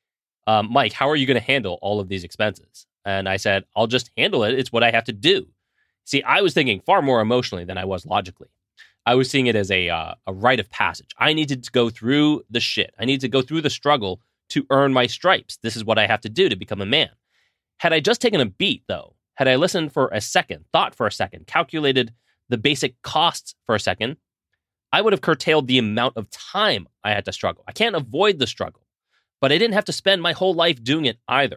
um, 0.47 0.71
Mike, 0.71 0.93
how 0.93 1.09
are 1.09 1.17
you 1.17 1.27
going 1.27 1.41
to 1.41 1.47
handle 1.47 1.79
all 1.81 2.01
of 2.01 2.09
these 2.09 2.25
expenses? 2.25 2.87
And 3.05 3.29
I 3.29 3.37
said, 3.37 3.65
I'll 3.75 3.87
just 3.87 4.11
handle 4.17 4.45
it. 4.45 4.59
It's 4.59 4.73
what 4.73 4.83
I 4.83 4.91
have 4.91 5.05
to 5.05 5.13
do. 5.13 5.47
See, 6.05 6.23
I 6.23 6.43
was 6.43 6.55
thinking 6.55 6.81
far 6.81 7.03
more 7.03 7.21
emotionally 7.21 7.65
than 7.65 7.79
I 7.79 7.85
was 7.85 8.05
logically. 8.05 8.49
I 9.07 9.15
was 9.15 9.29
seeing 9.29 9.47
it 9.47 9.57
as 9.57 9.71
a 9.71 9.91
uh, 9.91 10.15
a 10.27 10.33
rite 10.33 10.61
of 10.61 10.71
passage. 10.71 11.15
I 11.19 11.35
needed 11.35 11.63
to 11.65 11.71
go 11.71 11.91
through 11.91 12.45
the 12.51 12.61
shit. 12.61 12.95
I 12.99 13.05
needed 13.05 13.21
to 13.23 13.29
go 13.29 13.43
through 13.43 13.61
the 13.61 13.71
struggle 13.71 14.21
to 14.51 14.67
earn 14.71 14.93
my 14.93 15.07
stripes. 15.07 15.59
This 15.63 15.77
is 15.77 15.85
what 15.85 15.99
I 15.99 16.07
have 16.07 16.21
to 16.23 16.29
do 16.29 16.49
to 16.49 16.57
become 16.57 16.81
a 16.81 16.87
man. 16.87 17.11
Had 17.79 17.93
I 17.93 18.01
just 18.01 18.21
taken 18.21 18.41
a 18.41 18.47
beat, 18.47 18.83
though, 18.89 19.15
had 19.35 19.49
I 19.49 19.57
listened 19.57 19.93
for 19.93 20.09
a 20.09 20.21
second, 20.21 20.65
thought 20.73 20.95
for 20.95 21.07
a 21.07 21.13
second, 21.13 21.47
calculated 21.47 22.13
the 22.49 22.59
basic 22.59 23.01
costs 23.03 23.55
for 23.67 23.75
a 23.75 23.81
second, 23.81 24.17
I 24.95 25.01
would 25.01 25.13
have 25.13 25.23
curtailed 25.23 25.67
the 25.67 25.79
amount 25.79 26.17
of 26.17 26.31
time 26.31 26.87
I 27.03 27.11
had 27.11 27.25
to 27.25 27.33
struggle. 27.33 27.65
I 27.67 27.73
can't 27.73 27.97
avoid 27.97 28.39
the 28.39 28.47
struggle, 28.47 28.87
but 29.41 29.51
I 29.51 29.59
didn't 29.59 29.75
have 29.75 29.87
to 29.87 29.93
spend 29.93 30.23
my 30.23 30.31
whole 30.31 30.55
life 30.55 30.85
doing 30.85 31.05
it 31.05 31.19
either. 31.27 31.57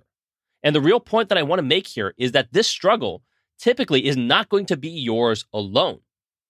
And 0.64 0.76
the 0.76 0.82
real 0.82 1.00
point 1.00 1.30
that 1.30 1.38
I 1.38 1.44
want 1.44 1.60
to 1.60 1.64
make 1.64 1.86
here 1.86 2.16
is 2.18 2.32
that 2.32 2.52
this 2.52 2.68
struggle 2.68 3.22
typically 3.60 4.08
is 4.08 4.18
not 4.18 4.50
going 4.50 4.66
to 4.66 4.76
be 4.76 4.90
yours 4.90 5.46
alone. 5.54 6.00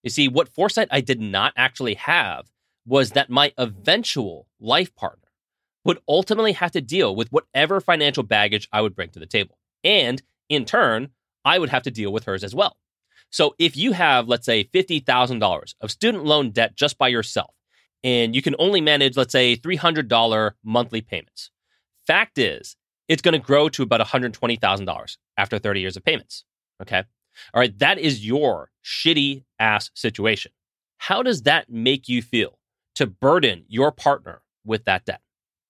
You 0.02 0.08
see, 0.08 0.28
what 0.28 0.54
foresight 0.54 0.88
I 0.90 1.02
did 1.02 1.20
not 1.20 1.52
actually 1.58 1.92
have 1.96 2.46
was 2.86 3.10
that 3.10 3.28
my 3.28 3.52
eventual 3.58 4.46
life 4.58 4.96
partner 4.96 5.28
would 5.84 5.98
ultimately 6.08 6.52
have 6.52 6.70
to 6.70 6.80
deal 6.80 7.14
with 7.14 7.30
whatever 7.30 7.82
financial 7.82 8.22
baggage 8.22 8.66
I 8.72 8.80
would 8.80 8.96
bring 8.96 9.10
to 9.10 9.20
the 9.20 9.26
table. 9.26 9.58
And 9.84 10.22
in 10.48 10.64
turn, 10.64 11.10
I 11.44 11.58
would 11.58 11.68
have 11.68 11.82
to 11.82 11.90
deal 11.90 12.14
with 12.14 12.24
hers 12.24 12.42
as 12.42 12.54
well. 12.54 12.78
So 13.30 13.54
if 13.58 13.76
you 13.76 13.92
have, 13.92 14.28
let's 14.28 14.46
say, 14.46 14.64
$50,000 14.64 15.74
of 15.80 15.90
student 15.90 16.24
loan 16.24 16.50
debt 16.50 16.76
just 16.76 16.98
by 16.98 17.08
yourself, 17.08 17.54
and 18.04 18.34
you 18.34 18.42
can 18.42 18.54
only 18.58 18.80
manage, 18.80 19.16
let's 19.16 19.32
say, 19.32 19.56
$300 19.56 20.52
monthly 20.64 21.00
payments, 21.00 21.50
fact 22.06 22.38
is, 22.38 22.76
it's 23.08 23.22
going 23.22 23.32
to 23.32 23.38
grow 23.38 23.68
to 23.70 23.82
about 23.82 24.00
$120,000 24.00 25.16
after 25.36 25.58
30 25.58 25.80
years 25.80 25.96
of 25.96 26.04
payments. 26.04 26.44
Okay. 26.82 27.02
All 27.54 27.60
right, 27.60 27.78
that 27.78 27.98
is 27.98 28.26
your 28.26 28.70
shitty 28.84 29.44
ass 29.58 29.90
situation. 29.94 30.52
How 30.98 31.22
does 31.22 31.42
that 31.42 31.70
make 31.70 32.08
you 32.08 32.22
feel 32.22 32.58
to 32.96 33.06
burden 33.06 33.64
your 33.68 33.92
partner 33.92 34.42
with 34.64 34.84
that 34.86 35.04
debt? 35.04 35.20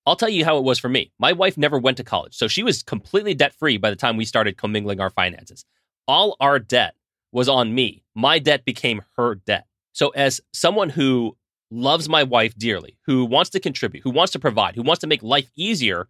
I'll 0.06 0.16
tell 0.16 0.30
you 0.30 0.44
how 0.44 0.56
it 0.56 0.64
was 0.64 0.78
for 0.78 0.88
me. 0.88 1.12
My 1.18 1.32
wife 1.32 1.58
never 1.58 1.78
went 1.78 1.98
to 1.98 2.04
college, 2.04 2.34
so 2.34 2.48
she 2.48 2.62
was 2.62 2.82
completely 2.82 3.34
debt 3.34 3.52
free 3.52 3.76
by 3.76 3.90
the 3.90 3.96
time 3.96 4.16
we 4.16 4.24
started 4.24 4.56
commingling 4.56 5.00
our 5.00 5.10
finances. 5.10 5.64
All 6.06 6.36
our 6.40 6.58
debt 6.58 6.94
was 7.32 7.48
on 7.48 7.74
me. 7.74 8.04
My 8.14 8.38
debt 8.38 8.64
became 8.64 9.02
her 9.16 9.36
debt. 9.36 9.66
So, 9.92 10.10
as 10.10 10.40
someone 10.52 10.90
who 10.90 11.36
loves 11.70 12.08
my 12.08 12.22
wife 12.22 12.54
dearly, 12.56 12.98
who 13.06 13.24
wants 13.24 13.50
to 13.50 13.60
contribute, 13.60 14.02
who 14.02 14.10
wants 14.10 14.32
to 14.32 14.38
provide, 14.38 14.74
who 14.74 14.82
wants 14.82 15.00
to 15.00 15.06
make 15.06 15.22
life 15.22 15.50
easier 15.56 16.08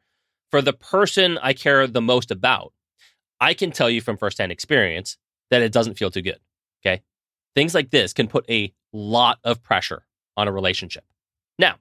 for 0.51 0.63
the 0.63 0.73
person 0.73 1.39
I 1.39 1.53
care 1.53 1.87
the 1.87 2.01
most 2.01 2.31
about, 2.31 2.73
I 3.41 3.55
can 3.55 3.71
tell 3.71 3.91
you 3.91 4.01
from 4.01 4.17
firsthand 4.17 4.53
experience 4.53 5.17
that 5.51 5.63
it 5.63 5.73
doesn't 5.73 5.95
feel 5.99 6.11
too 6.11 6.23
good. 6.23 6.39
Okay. 6.85 7.03
Things 7.55 7.75
like 7.75 7.91
this 7.91 8.13
can 8.13 8.29
put 8.29 8.49
a 8.51 8.73
lot 8.93 9.39
of 9.45 9.63
pressure 9.63 10.05
on 10.37 10.49
a 10.49 10.53
relationship. 10.53 11.05
Now, 11.59 11.77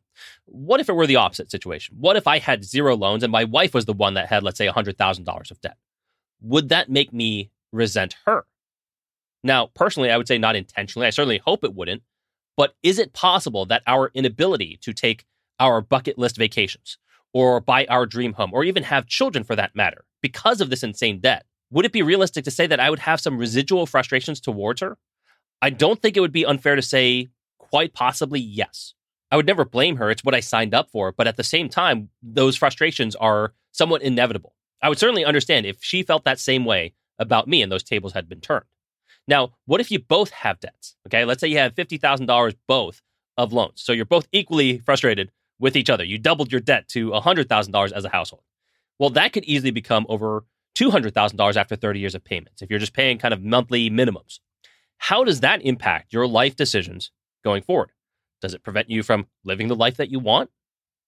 what 0.46 0.80
if 0.80 0.90
it 0.90 0.96
were 0.96 1.08
the 1.08 1.18
opposite 1.18 1.52
situation? 1.52 1.98
What 2.00 2.16
if 2.16 2.28
I 2.28 2.40
had 2.40 2.64
zero 2.64 2.96
loans 2.96 3.24
and 3.24 3.32
my 3.32 3.44
wife 3.44 3.74
was 3.74 3.86
the 3.86 3.94
one 3.94 4.16
that 4.16 4.28
had, 4.28 4.44
let's 4.44 4.58
say, 4.58 4.68
$100,000 4.68 5.52
of 5.52 5.62
debt? 5.62 5.78
Would 6.42 6.70
that 6.70 6.90
make 6.90 7.14
me 7.14 7.52
resent 7.72 8.16
her? 8.26 8.46
Now, 9.44 9.68
personally, 9.76 10.12
I 10.12 10.18
would 10.18 10.28
say 10.28 10.38
not 10.38 10.56
intentionally. 10.56 11.08
I 11.08 11.12
certainly 11.12 11.40
hope 11.40 11.64
it 11.64 11.76
wouldn't. 11.76 12.04
But 12.56 12.76
is 12.82 12.98
it 12.98 13.14
possible 13.14 13.66
that 13.68 13.84
our 13.86 14.10
inability 14.14 14.80
to 14.82 14.94
take 14.94 15.26
our 15.60 15.80
bucket 15.82 16.18
list 16.18 16.38
vacations 16.38 16.98
or 17.34 17.60
buy 17.60 17.86
our 17.86 18.06
dream 18.06 18.34
home 18.34 18.52
or 18.54 18.64
even 18.64 18.84
have 18.84 19.06
children 19.06 19.44
for 19.44 19.56
that 19.56 19.76
matter 19.76 20.06
because 20.22 20.60
of 20.60 20.70
this 20.70 20.84
insane 20.84 21.20
debt 21.20 21.46
would 21.70 21.86
it 21.86 21.92
be 21.92 22.02
realistic 22.02 22.46
to 22.46 22.52
say 22.52 22.68
that 22.68 22.80
I 22.80 22.90
would 22.90 23.00
have 23.00 23.20
some 23.20 23.38
residual 23.38 23.86
frustrations 23.86 24.40
towards 24.40 24.82
her? 24.82 24.98
I 25.62 25.70
don't 25.70 26.02
think 26.02 26.16
it 26.16 26.22
would 26.22 26.32
be 26.32 26.46
unfair 26.46 26.76
to 26.76 26.82
say 26.82 27.28
quite 27.58 27.94
possibly 27.94 28.40
yes. 28.40 28.94
I 29.32 29.36
would 29.36 29.46
never 29.46 29.66
blame 29.66 29.98
her. 29.98 30.10
It's 30.10 30.24
what 30.24 30.36
I 30.36 30.40
signed 30.40 30.74
up 30.74 30.90
for. 30.90 31.12
But 31.12 31.28
at 31.28 31.36
the 31.36 31.44
same 31.44 31.68
time, 31.68 32.10
those 32.24 32.56
frustrations 32.56 33.16
are 33.16 33.54
somewhat 33.74 34.02
inevitable. 34.02 34.54
I 34.82 34.90
would 34.90 35.00
certainly 35.00 35.26
understand 35.26 35.66
if 35.66 35.78
she 35.82 36.04
felt 36.04 36.24
that 36.24 36.40
same 36.40 36.64
way 36.64 36.94
about 37.20 37.48
me 37.48 37.62
and 37.62 37.72
those 37.72 37.84
tables 37.84 38.14
had 38.14 38.30
been 38.30 38.40
turned. 38.40 38.66
Now, 39.28 39.52
what 39.66 39.82
if 39.82 39.92
you 39.92 40.00
both 40.00 40.32
have 40.32 40.60
debts? 40.60 40.96
Okay, 41.08 41.26
let's 41.26 41.42
say 41.42 41.48
you 41.48 41.58
have 41.58 41.76
$50,000 41.76 42.56
both 42.68 43.02
of 43.38 43.54
loans. 43.54 43.82
So 43.82 43.92
you're 43.92 44.06
both 44.06 44.28
equally 44.32 44.80
frustrated 44.80 45.32
with 45.60 45.76
each 45.76 45.90
other. 45.90 46.04
You 46.04 46.18
doubled 46.18 46.52
your 46.52 46.62
debt 46.62 46.88
to 46.90 47.12
$100,000 47.12 47.92
as 47.92 48.06
a 48.06 48.10
household. 48.10 48.44
Well, 49.00 49.10
that 49.12 49.34
could 49.34 49.46
easily 49.46 49.72
become 49.72 50.06
over 50.10 50.46
$200,000 50.78 51.56
after 51.56 51.76
30 51.76 52.00
years 52.00 52.16
of 52.16 52.24
payments 52.24 52.62
if 52.62 52.70
you're 52.70 52.80
just 52.80 52.94
paying 52.94 53.18
kind 53.18 53.34
of 53.34 53.44
monthly 53.44 53.90
minimums. 53.90 54.40
How 54.98 55.24
does 55.24 55.42
that 55.42 55.62
impact 55.62 56.14
your 56.14 56.28
life 56.28 56.56
decisions 56.56 57.12
going 57.44 57.62
forward? 57.64 57.92
Does 58.42 58.54
it 58.54 58.64
prevent 58.64 58.90
you 58.90 59.04
from 59.04 59.28
living 59.44 59.68
the 59.68 59.76
life 59.76 59.98
that 59.98 60.10
you 60.10 60.20
want? 60.20 60.50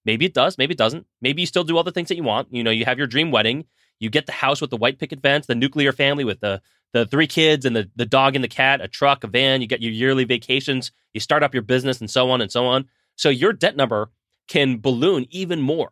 Maybe 0.05 0.25
it 0.25 0.33
does, 0.33 0.57
maybe 0.57 0.73
it 0.73 0.77
doesn't. 0.77 1.05
Maybe 1.21 1.41
you 1.41 1.45
still 1.45 1.63
do 1.63 1.77
all 1.77 1.83
the 1.83 1.91
things 1.91 2.09
that 2.09 2.15
you 2.15 2.23
want. 2.23 2.51
You 2.51 2.63
know, 2.63 2.71
you 2.71 2.85
have 2.85 2.97
your 2.97 3.07
dream 3.07 3.31
wedding, 3.31 3.65
you 3.99 4.09
get 4.09 4.25
the 4.25 4.31
house 4.31 4.61
with 4.61 4.69
the 4.69 4.77
white 4.77 4.97
picket 4.97 5.21
fence, 5.21 5.45
the 5.45 5.55
nuclear 5.55 5.91
family 5.91 6.23
with 6.23 6.39
the 6.39 6.61
the 6.93 7.05
three 7.05 7.27
kids 7.27 7.65
and 7.65 7.75
the, 7.75 7.89
the 7.95 8.05
dog 8.05 8.35
and 8.35 8.43
the 8.43 8.49
cat, 8.49 8.81
a 8.81 8.87
truck, 8.87 9.23
a 9.23 9.27
van, 9.27 9.61
you 9.61 9.67
get 9.67 9.81
your 9.81 9.91
yearly 9.91 10.23
vacations, 10.23 10.91
you 11.13 11.19
start 11.19 11.43
up 11.43 11.53
your 11.53 11.63
business 11.63 11.99
and 11.99 12.09
so 12.09 12.29
on 12.29 12.41
and 12.41 12.51
so 12.51 12.65
on. 12.65 12.85
So 13.15 13.29
your 13.29 13.53
debt 13.53 13.75
number 13.75 14.11
can 14.47 14.79
balloon 14.79 15.27
even 15.29 15.61
more. 15.61 15.91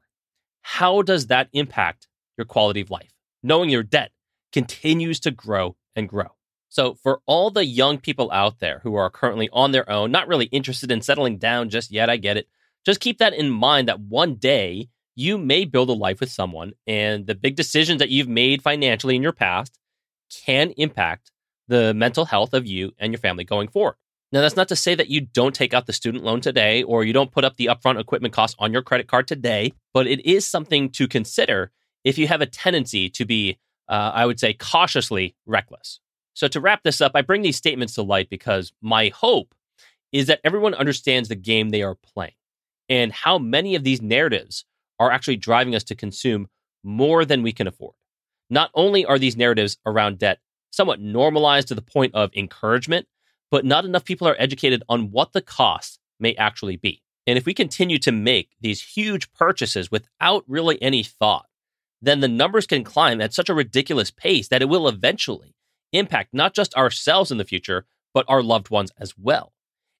How 0.61 1.01
does 1.01 1.27
that 1.27 1.49
impact 1.53 2.07
your 2.37 2.45
quality 2.45 2.81
of 2.81 2.89
life? 2.89 3.11
knowing 3.43 3.69
your 3.69 3.83
debt 3.83 4.11
continues 4.51 5.19
to 5.21 5.31
grow 5.31 5.75
and 5.95 6.09
grow. 6.09 6.27
So, 6.69 6.95
for 6.95 7.21
all 7.25 7.49
the 7.49 7.65
young 7.65 7.97
people 7.97 8.29
out 8.31 8.59
there 8.59 8.81
who 8.83 8.95
are 8.95 9.09
currently 9.09 9.49
on 9.53 9.71
their 9.71 9.89
own, 9.89 10.11
not 10.11 10.27
really 10.27 10.45
interested 10.47 10.91
in 10.91 11.01
settling 11.01 11.37
down 11.37 11.69
just 11.69 11.91
yet, 11.91 12.09
I 12.09 12.17
get 12.17 12.37
it. 12.37 12.47
Just 12.85 12.99
keep 12.99 13.19
that 13.19 13.33
in 13.33 13.49
mind 13.49 13.87
that 13.87 14.01
one 14.01 14.35
day 14.35 14.89
you 15.15 15.37
may 15.37 15.65
build 15.65 15.89
a 15.89 15.93
life 15.93 16.19
with 16.19 16.29
someone, 16.29 16.73
and 16.85 17.25
the 17.25 17.35
big 17.35 17.55
decisions 17.55 17.99
that 17.99 18.09
you've 18.09 18.27
made 18.27 18.61
financially 18.61 19.15
in 19.15 19.23
your 19.23 19.31
past 19.31 19.79
can 20.45 20.71
impact 20.71 21.31
the 21.67 21.93
mental 21.93 22.25
health 22.25 22.53
of 22.53 22.65
you 22.65 22.91
and 22.97 23.11
your 23.11 23.19
family 23.19 23.43
going 23.43 23.67
forward. 23.67 23.95
Now, 24.31 24.41
that's 24.41 24.57
not 24.57 24.67
to 24.69 24.75
say 24.75 24.93
that 24.95 25.09
you 25.09 25.21
don't 25.21 25.55
take 25.55 25.73
out 25.73 25.85
the 25.85 25.93
student 25.93 26.23
loan 26.23 26.41
today 26.41 26.83
or 26.83 27.03
you 27.03 27.13
don't 27.13 27.31
put 27.31 27.45
up 27.45 27.55
the 27.55 27.67
upfront 27.67 27.99
equipment 27.99 28.33
costs 28.33 28.57
on 28.59 28.73
your 28.73 28.81
credit 28.81 29.07
card 29.07 29.27
today, 29.27 29.73
but 29.93 30.05
it 30.05 30.25
is 30.25 30.45
something 30.45 30.89
to 30.91 31.07
consider 31.07 31.71
if 32.03 32.17
you 32.17 32.27
have 32.27 32.41
a 32.41 32.45
tendency 32.45 33.09
to 33.09 33.25
be, 33.25 33.57
uh, 33.87 34.11
I 34.13 34.25
would 34.25 34.39
say, 34.39 34.53
cautiously 34.53 35.35
reckless. 35.45 35.99
So, 36.33 36.47
to 36.49 36.59
wrap 36.59 36.83
this 36.83 36.99
up, 36.99 37.13
I 37.15 37.21
bring 37.21 37.41
these 37.41 37.55
statements 37.55 37.95
to 37.95 38.01
light 38.01 38.29
because 38.29 38.73
my 38.81 39.09
hope 39.15 39.55
is 40.11 40.27
that 40.27 40.41
everyone 40.43 40.73
understands 40.73 41.29
the 41.29 41.35
game 41.35 41.69
they 41.69 41.81
are 41.81 41.95
playing 41.95 42.33
and 42.89 43.11
how 43.11 43.37
many 43.37 43.75
of 43.75 43.83
these 43.83 44.01
narratives 44.01 44.65
are 44.99 45.11
actually 45.11 45.37
driving 45.37 45.75
us 45.75 45.83
to 45.85 45.95
consume 45.95 46.47
more 46.83 47.25
than 47.25 47.43
we 47.43 47.51
can 47.51 47.67
afford. 47.67 47.95
Not 48.49 48.71
only 48.73 49.05
are 49.05 49.19
these 49.19 49.37
narratives 49.37 49.77
around 49.85 50.19
debt 50.19 50.39
somewhat 50.71 50.99
normalized 50.99 51.67
to 51.69 51.75
the 51.75 51.81
point 51.81 52.13
of 52.13 52.31
encouragement, 52.35 53.07
but 53.49 53.65
not 53.65 53.85
enough 53.85 54.05
people 54.05 54.27
are 54.27 54.35
educated 54.39 54.83
on 54.89 55.11
what 55.11 55.33
the 55.33 55.41
costs 55.41 55.99
may 56.19 56.35
actually 56.35 56.77
be. 56.77 57.01
And 57.25 57.37
if 57.37 57.45
we 57.45 57.53
continue 57.53 57.97
to 57.99 58.11
make 58.11 58.51
these 58.61 58.81
huge 58.81 59.31
purchases 59.33 59.91
without 59.91 60.43
really 60.47 60.81
any 60.81 61.03
thought, 61.03 61.47
then 62.01 62.19
the 62.19 62.27
numbers 62.27 62.67
can 62.67 62.83
climb 62.83 63.19
at 63.21 63.33
such 63.33 63.49
a 63.49 63.53
ridiculous 63.53 64.11
pace 64.11 64.47
that 64.49 64.61
it 64.61 64.69
will 64.69 64.87
eventually 64.87 65.55
impact 65.91 66.33
not 66.33 66.53
just 66.53 66.75
ourselves 66.75 67.31
in 67.31 67.37
the 67.37 67.45
future, 67.45 67.85
but 68.13 68.25
our 68.27 68.43
loved 68.43 68.69
ones 68.69 68.91
as 68.99 69.17
well. 69.17 69.53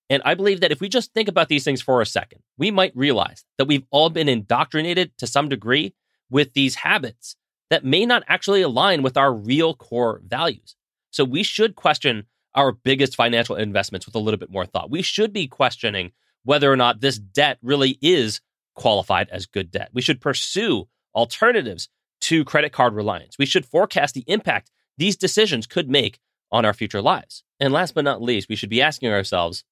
And 0.10 0.22
I 0.24 0.36
believe 0.36 0.62
that 0.62 0.72
if 0.72 0.80
we 0.80 0.88
just 0.88 1.14
think 1.14 1.28
about 1.28 1.50
these 1.50 1.66
things 1.66 1.82
for 1.82 2.02
a 2.02 2.06
second, 2.06 2.42
we 2.58 2.72
might 2.72 2.96
realize 2.96 3.44
that 3.58 3.68
we've 3.68 3.86
all 3.92 4.10
been 4.10 4.30
indoctrinated 4.30 5.18
to 5.18 5.28
some 5.28 5.50
degree 5.50 5.94
with 6.30 6.54
these 6.54 6.76
habits 6.76 7.36
that 7.69 7.86
may 7.86 8.06
not 8.06 8.23
actually 8.27 8.62
align 8.62 9.01
with 9.01 9.17
our 9.17 9.34
real 9.34 9.73
core 9.73 10.21
values. 10.25 10.75
So 11.12 11.23
we 11.23 11.43
should 11.43 11.75
question 11.75 12.25
our 12.56 12.71
biggest 12.71 13.15
financial 13.15 13.56
investments 13.56 14.06
with 14.06 14.15
a 14.15 14.19
little 14.19 14.39
bit 14.39 14.51
more 14.51 14.65
thought. 14.65 14.89
We 14.89 15.01
should 15.01 15.34
be 15.34 15.47
questioning 15.47 16.12
whether 16.43 16.71
or 16.71 16.75
not 16.75 17.01
this 17.01 17.17
debt 17.17 17.58
really 17.62 17.97
is 18.01 18.41
qualified 18.75 19.30
as 19.30 19.45
good 19.45 19.69
debt. 19.71 19.89
We 19.93 20.01
should 20.01 20.21
pursue 20.21 20.88
alternatives 21.13 21.89
to 22.21 22.45
credit 22.45 22.71
card 22.71 22.93
reliance. 22.93 23.38
We 23.38 23.45
should 23.45 23.65
forecast 23.65 24.13
the 24.13 24.23
impact 24.27 24.71
these 24.97 25.15
decisions 25.15 25.67
could 25.67 25.89
make 25.89 26.19
on 26.51 26.65
our 26.65 26.73
future 26.73 27.01
lives. 27.01 27.43
And 27.60 27.73
last 27.73 27.93
but 27.93 28.06
not 28.06 28.21
least, 28.21 28.49
we 28.49 28.56
should 28.56 28.69
be 28.69 28.82
asking 28.82 29.12
ourselves 29.12 29.63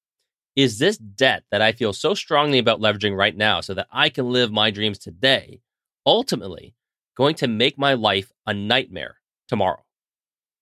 is 0.55 0.79
this 0.79 0.97
debt 0.97 1.43
that 1.51 1.61
I 1.61 1.73
feel 1.73 1.91
so 1.91 2.13
strongly 2.13 2.59
about 2.59 2.79
leveraging 2.79 3.15
right 3.15 3.35
now 3.35 3.61
so 3.61 3.73
that 3.73 3.87
I 3.91 4.09
can 4.09 4.31
live 4.31 4.51
my 4.51 4.71
dreams 4.71 4.97
today 4.97 5.59
ultimately 6.05 6.73
going 7.15 7.35
to 7.35 7.47
make 7.47 7.77
my 7.77 7.93
life 7.93 8.31
a 8.45 8.53
nightmare 8.53 9.17
tomorrow? 9.47 9.83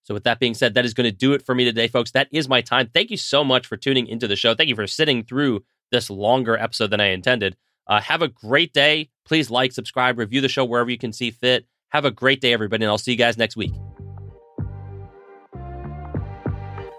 So, 0.03 0.13
with 0.13 0.23
that 0.25 0.39
being 0.39 0.53
said, 0.53 0.73
that 0.73 0.85
is 0.85 0.93
going 0.93 1.09
to 1.09 1.15
do 1.15 1.33
it 1.33 1.45
for 1.45 1.55
me 1.55 1.63
today, 1.63 1.87
folks. 1.87 2.11
That 2.11 2.27
is 2.31 2.49
my 2.49 2.61
time. 2.61 2.89
Thank 2.93 3.09
you 3.09 3.17
so 3.17 3.43
much 3.43 3.67
for 3.67 3.77
tuning 3.77 4.07
into 4.07 4.27
the 4.27 4.35
show. 4.35 4.53
Thank 4.53 4.69
you 4.69 4.75
for 4.75 4.87
sitting 4.87 5.23
through 5.23 5.63
this 5.91 6.09
longer 6.09 6.57
episode 6.57 6.89
than 6.89 6.99
I 6.99 7.07
intended. 7.07 7.55
Uh, 7.87 8.01
have 8.01 8.21
a 8.21 8.27
great 8.27 8.73
day. 8.73 9.09
Please 9.25 9.49
like, 9.49 9.71
subscribe, 9.71 10.17
review 10.17 10.41
the 10.41 10.49
show 10.49 10.65
wherever 10.65 10.89
you 10.89 10.97
can 10.97 11.13
see 11.13 11.31
fit. 11.31 11.65
Have 11.89 12.05
a 12.05 12.11
great 12.11 12.41
day, 12.41 12.51
everybody, 12.53 12.83
and 12.83 12.89
I'll 12.89 12.97
see 12.97 13.11
you 13.11 13.17
guys 13.17 13.37
next 13.37 13.55
week. 13.55 13.73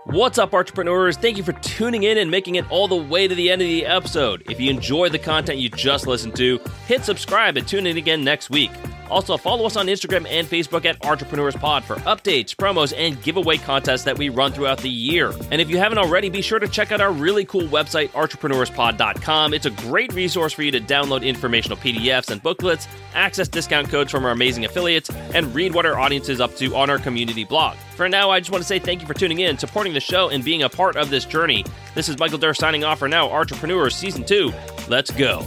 What's 0.06 0.38
up, 0.38 0.54
entrepreneurs? 0.54 1.16
Thank 1.16 1.36
you 1.36 1.42
for 1.42 1.54
tuning 1.54 2.04
in 2.04 2.18
and 2.18 2.30
making 2.30 2.54
it 2.54 2.70
all 2.70 2.86
the 2.86 2.94
way 2.94 3.26
to 3.26 3.34
the 3.34 3.50
end 3.50 3.60
of 3.60 3.66
the 3.66 3.84
episode. 3.84 4.44
If 4.48 4.60
you 4.60 4.70
enjoyed 4.70 5.10
the 5.12 5.18
content 5.18 5.58
you 5.58 5.68
just 5.68 6.06
listened 6.06 6.36
to, 6.36 6.60
hit 6.86 7.04
subscribe 7.04 7.56
and 7.56 7.66
tune 7.66 7.86
in 7.86 7.96
again 7.96 8.22
next 8.22 8.48
week. 8.48 8.70
Also, 9.10 9.36
follow 9.36 9.66
us 9.66 9.76
on 9.76 9.86
Instagram 9.86 10.26
and 10.28 10.46
Facebook 10.46 10.84
at 10.84 11.04
Entrepreneurs 11.04 11.54
Pod 11.54 11.84
for 11.84 11.96
updates, 11.96 12.54
promos, 12.54 12.92
and 12.96 13.20
giveaway 13.22 13.58
contests 13.58 14.04
that 14.04 14.18
we 14.18 14.28
run 14.28 14.52
throughout 14.52 14.78
the 14.78 14.88
year. 14.88 15.32
And 15.50 15.60
if 15.60 15.70
you 15.70 15.78
haven't 15.78 15.98
already, 15.98 16.28
be 16.28 16.42
sure 16.42 16.58
to 16.58 16.68
check 16.68 16.92
out 16.92 17.00
our 17.00 17.12
really 17.12 17.44
cool 17.44 17.62
website, 17.62 18.10
entrepreneurspod.com. 18.10 19.54
It's 19.54 19.66
a 19.66 19.70
great 19.70 20.12
resource 20.14 20.52
for 20.52 20.62
you 20.62 20.70
to 20.70 20.80
download 20.80 21.24
informational 21.24 21.76
PDFs 21.76 22.30
and 22.30 22.42
booklets, 22.42 22.88
access 23.14 23.48
discount 23.48 23.88
codes 23.88 24.10
from 24.10 24.24
our 24.24 24.32
amazing 24.32 24.64
affiliates, 24.64 25.10
and 25.34 25.54
read 25.54 25.74
what 25.74 25.86
our 25.86 25.98
audience 25.98 26.28
is 26.28 26.40
up 26.40 26.54
to 26.56 26.74
on 26.74 26.90
our 26.90 26.98
community 26.98 27.44
blog. 27.44 27.76
For 27.96 28.08
now, 28.08 28.30
I 28.30 28.40
just 28.40 28.50
want 28.50 28.62
to 28.62 28.66
say 28.66 28.78
thank 28.78 29.00
you 29.00 29.06
for 29.06 29.14
tuning 29.14 29.40
in, 29.40 29.56
supporting 29.58 29.92
the 29.94 30.00
show, 30.00 30.30
and 30.30 30.44
being 30.44 30.62
a 30.62 30.68
part 30.68 30.96
of 30.96 31.10
this 31.10 31.24
journey. 31.24 31.64
This 31.94 32.08
is 32.08 32.18
Michael 32.18 32.38
Durr 32.38 32.54
signing 32.54 32.84
off 32.84 32.98
for 32.98 33.08
now, 33.08 33.30
Entrepreneurs 33.30 33.94
Season 33.94 34.24
2. 34.24 34.52
Let's 34.88 35.10
go. 35.10 35.46